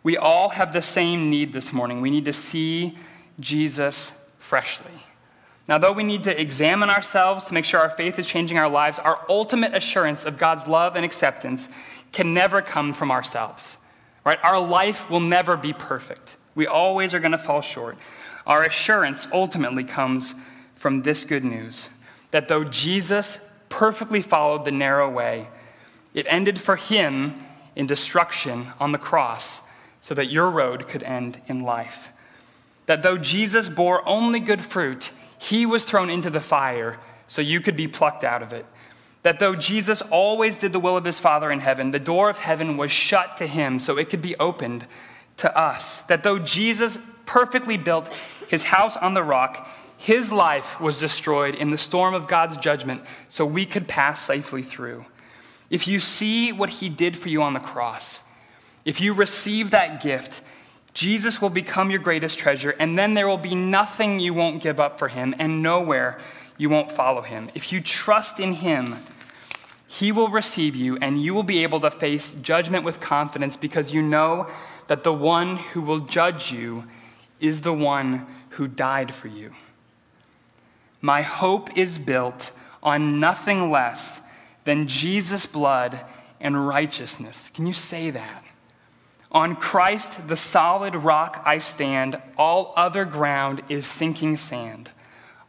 we 0.03 0.19
all 0.19 0.51
have 0.51 0.75
the 0.75 0.83
same 0.83 1.31
need 1.31 1.55
this 1.55 1.73
morning. 1.73 2.03
We 2.03 2.11
need 2.11 2.27
to 2.27 2.35
see 2.35 2.99
Jesus 3.41 4.13
freshly. 4.37 4.93
Now, 5.69 5.79
though 5.79 5.93
we 5.93 6.05
need 6.05 6.23
to 6.25 6.41
examine 6.41 6.91
ourselves 6.91 7.47
to 7.47 7.55
make 7.55 7.65
sure 7.65 7.81
our 7.81 7.91
faith 7.91 8.19
is 8.19 8.27
changing 8.29 8.57
our 8.59 8.69
lives, 8.69 8.99
our 9.01 9.21
ultimate 9.29 9.75
assurance 9.75 10.25
of 10.25 10.39
God's 10.39 10.67
love 10.67 10.95
and 10.95 11.05
acceptance 11.05 11.69
can 12.13 12.33
never 12.33 12.63
come 12.63 12.93
from 12.93 13.11
ourselves. 13.11 13.79
Right? 14.25 14.39
Our 14.43 14.61
life 14.61 15.11
will 15.11 15.21
never 15.21 15.57
be 15.57 15.73
perfect. 15.73 16.37
We 16.55 16.67
always 16.67 17.15
are 17.15 17.21
going 17.21 17.33
to 17.33 17.39
fall 17.39 17.63
short. 17.63 17.97
Our 18.47 18.63
assurance 18.63 19.27
ultimately 19.33 19.85
comes 19.85 20.35
from 20.75 21.03
this 21.03 21.25
good 21.25 21.45
news 21.45 21.91
that 22.31 22.49
though 22.49 22.65
Jesus 22.65 23.39
perfectly 23.69 24.21
followed 24.21 24.65
the 24.65 24.73
narrow 24.73 25.11
way, 25.11 25.49
it 26.15 26.27
ended 26.29 26.61
for 26.61 26.77
him 26.77 27.35
in 27.75 27.87
destruction 27.87 28.69
on 28.81 28.93
the 28.93 28.99
cross 28.99 29.63
so 30.01 30.15
that 30.15 30.31
your 30.31 30.51
road 30.51 30.89
could 30.89 31.03
end 31.03 31.41
in 31.47 31.61
life. 31.61 32.11
That 32.87 33.03
though 33.03 33.19
Jesus 33.19 33.69
bore 33.69 34.07
only 34.09 34.41
good 34.41 34.63
fruit, 34.63 35.11
he 35.49 35.65
was 35.67 35.85
thrown 35.85 36.11
into 36.11 36.31
the 36.31 36.41
fire 36.41 36.99
so 37.29 37.41
you 37.41 37.61
could 37.61 37.77
be 37.77 37.87
plucked 37.87 38.25
out 38.25 38.43
of 38.43 38.53
it. 38.53 38.67
That 39.23 39.39
though 39.39 39.55
Jesus 39.55 40.03
always 40.03 40.57
did 40.57 40.73
the 40.73 40.81
will 40.81 40.97
of 40.97 41.05
his 41.05 41.19
Father 41.19 41.51
in 41.51 41.61
heaven, 41.61 41.91
the 41.91 42.01
door 42.01 42.29
of 42.29 42.39
heaven 42.39 42.77
was 42.77 42.91
shut 42.91 43.37
to 43.37 43.47
him 43.47 43.79
so 43.79 43.97
it 43.97 44.11
could 44.11 44.23
be 44.23 44.37
opened 44.37 44.87
to 45.39 45.57
us. 45.57 46.01
That 46.03 46.23
though 46.23 46.39
Jesus 46.39 46.99
perfectly 47.27 47.77
built 47.77 48.13
his 48.49 48.65
house 48.65 48.97
on 48.97 49.15
the 49.15 49.23
rock, 49.23 49.69
his 49.97 50.33
life 50.33 50.81
was 50.81 51.01
destroyed 51.01 51.55
in 51.55 51.71
the 51.71 51.79
storm 51.79 52.15
of 52.15 52.29
God's 52.29 52.57
judgment 52.57 53.03
so 53.29 53.47
we 53.47 53.67
could 53.67 53.89
pass 53.89 54.21
safely 54.21 54.63
through. 54.63 55.05
If 55.71 55.89
you 55.89 56.01
see 56.01 56.53
what 56.53 56.71
he 56.71 56.89
did 56.89 57.17
for 57.17 57.29
you 57.29 57.43
on 57.43 57.55
the 57.55 57.61
cross, 57.61 58.21
If 58.87 59.01
you 59.01 59.13
receive 59.13 59.73
that 59.73 60.01
gift, 60.01 60.41
Jesus 60.97 61.43
will 61.43 61.51
become 61.51 61.91
your 61.91 62.01
greatest 62.01 62.39
treasure, 62.39 62.71
and 62.79 62.99
then 62.99 63.13
there 63.13 63.29
will 63.29 63.37
be 63.37 63.55
nothing 63.55 64.19
you 64.19 64.33
won't 64.33 64.63
give 64.63 64.81
up 64.81 64.99
for 64.99 65.09
him, 65.09 65.35
and 65.39 65.63
nowhere 65.63 66.19
you 66.57 66.71
won't 66.71 66.91
follow 66.91 67.21
him. 67.21 67.51
If 67.55 67.71
you 67.71 67.83
trust 67.83 68.41
in 68.41 68.55
him, 68.55 69.05
he 69.87 70.11
will 70.11 70.31
receive 70.31 70.75
you, 70.75 70.97
and 70.97 71.21
you 71.21 71.35
will 71.35 71.43
be 71.43 71.63
able 71.63 71.81
to 71.81 71.91
face 71.91 72.33
judgment 72.33 72.83
with 72.83 72.99
confidence 72.99 73.59
because 73.59 73.93
you 73.93 74.01
know 74.01 74.49
that 74.87 75.03
the 75.03 75.13
one 75.13 75.59
who 75.59 75.83
will 75.83 75.99
judge 75.99 76.51
you 76.51 76.85
is 77.41 77.61
the 77.61 77.75
one 77.75 78.27
who 78.53 78.67
died 78.67 79.13
for 79.13 79.29
you. 79.29 79.53
My 81.03 81.21
hope 81.21 81.77
is 81.77 81.99
built 81.99 82.53
on 82.83 83.21
nothing 83.21 83.71
less 83.71 84.23
than 84.65 84.89
Jesus' 84.89 85.45
blood 85.45 86.01
and 86.41 86.67
righteousness. 86.67 87.51
Can 87.53 87.67
you 87.67 87.75
say 87.75 88.09
that? 88.09 88.46
On 89.33 89.57
Christ, 89.57 90.29
the 90.29 90.37
solid 90.37 90.95
rock, 90.95 91.43
I 91.45 91.59
stand. 91.59 92.21
All 92.37 92.73
other 92.77 93.05
ground 93.05 93.63
is 93.69 93.87
sinking 93.87 94.37
sand. 94.37 94.91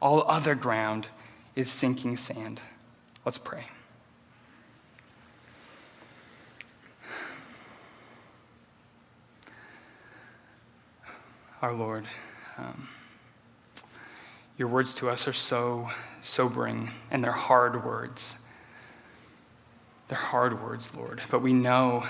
All 0.01 0.23
other 0.27 0.55
ground 0.55 1.07
is 1.55 1.71
sinking 1.71 2.17
sand. 2.17 2.61
Let's 3.23 3.37
pray. 3.37 3.65
Our 11.61 11.73
Lord, 11.73 12.05
um, 12.59 12.87
your 14.57 14.67
words 14.67 14.93
to 14.95 15.09
us 15.09 15.27
are 15.27 15.33
so 15.33 15.89
sobering, 16.21 16.91
and 17.09 17.23
they're 17.23 17.31
hard 17.31 17.83
words. 17.83 18.35
They're 20.07 20.17
hard 20.17 20.63
words, 20.63 20.95
Lord, 20.95 21.21
but 21.31 21.41
we 21.41 21.53
know 21.53 22.05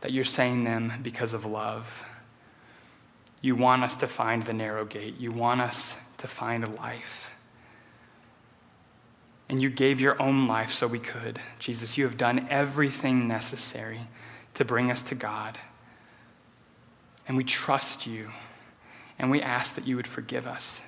that 0.00 0.12
you're 0.12 0.24
saying 0.24 0.64
them 0.64 0.92
because 1.02 1.34
of 1.34 1.44
love. 1.44 2.04
You 3.42 3.54
want 3.54 3.82
us 3.82 3.96
to 3.96 4.08
find 4.08 4.42
the 4.42 4.52
narrow 4.52 4.84
gate, 4.84 5.18
you 5.18 5.30
want 5.30 5.60
us 5.60 5.96
to 6.18 6.28
find 6.28 6.76
life. 6.76 7.30
And 9.48 9.60
you 9.60 9.68
gave 9.68 10.00
your 10.00 10.20
own 10.22 10.46
life 10.46 10.72
so 10.72 10.86
we 10.86 11.00
could. 11.00 11.40
Jesus, 11.58 11.98
you 11.98 12.04
have 12.04 12.16
done 12.16 12.46
everything 12.50 13.26
necessary 13.26 14.02
to 14.54 14.64
bring 14.64 14.92
us 14.92 15.02
to 15.04 15.16
God. 15.16 15.58
And 17.26 17.36
we 17.36 17.42
trust 17.42 18.06
you. 18.06 18.30
And 19.18 19.30
we 19.30 19.42
ask 19.42 19.74
that 19.74 19.86
you 19.86 19.96
would 19.96 20.06
forgive 20.06 20.46
us 20.46 20.80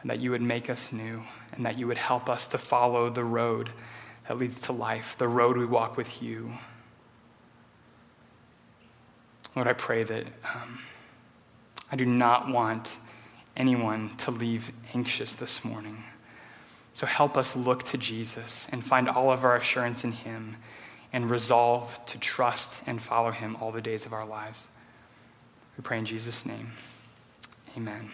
and 0.00 0.10
that 0.10 0.20
you 0.20 0.30
would 0.32 0.42
make 0.42 0.68
us 0.68 0.92
new 0.92 1.22
and 1.52 1.64
that 1.64 1.78
you 1.78 1.86
would 1.86 1.96
help 1.96 2.28
us 2.28 2.46
to 2.48 2.58
follow 2.58 3.08
the 3.08 3.24
road 3.24 3.70
that 4.26 4.38
leads 4.38 4.60
to 4.62 4.72
life, 4.72 5.16
the 5.18 5.28
road 5.28 5.56
we 5.56 5.64
walk 5.64 5.96
with 5.96 6.22
you. 6.22 6.52
Lord, 9.54 9.68
I 9.68 9.72
pray 9.74 10.02
that 10.02 10.26
um, 10.54 10.78
I 11.90 11.96
do 11.96 12.06
not 12.06 12.48
want 12.48 12.96
anyone 13.56 14.16
to 14.16 14.30
leave 14.30 14.72
anxious 14.94 15.34
this 15.34 15.64
morning. 15.64 16.04
So 16.94 17.06
help 17.06 17.36
us 17.36 17.56
look 17.56 17.82
to 17.84 17.98
Jesus 17.98 18.66
and 18.70 18.84
find 18.84 19.08
all 19.08 19.30
of 19.30 19.44
our 19.44 19.56
assurance 19.56 20.04
in 20.04 20.12
him 20.12 20.56
and 21.12 21.30
resolve 21.30 22.04
to 22.06 22.18
trust 22.18 22.82
and 22.86 23.00
follow 23.00 23.30
him 23.30 23.56
all 23.60 23.72
the 23.72 23.82
days 23.82 24.06
of 24.06 24.12
our 24.12 24.26
lives. 24.26 24.68
We 25.76 25.82
pray 25.82 25.98
in 25.98 26.06
Jesus' 26.06 26.46
name. 26.46 26.72
Amen. 27.76 28.10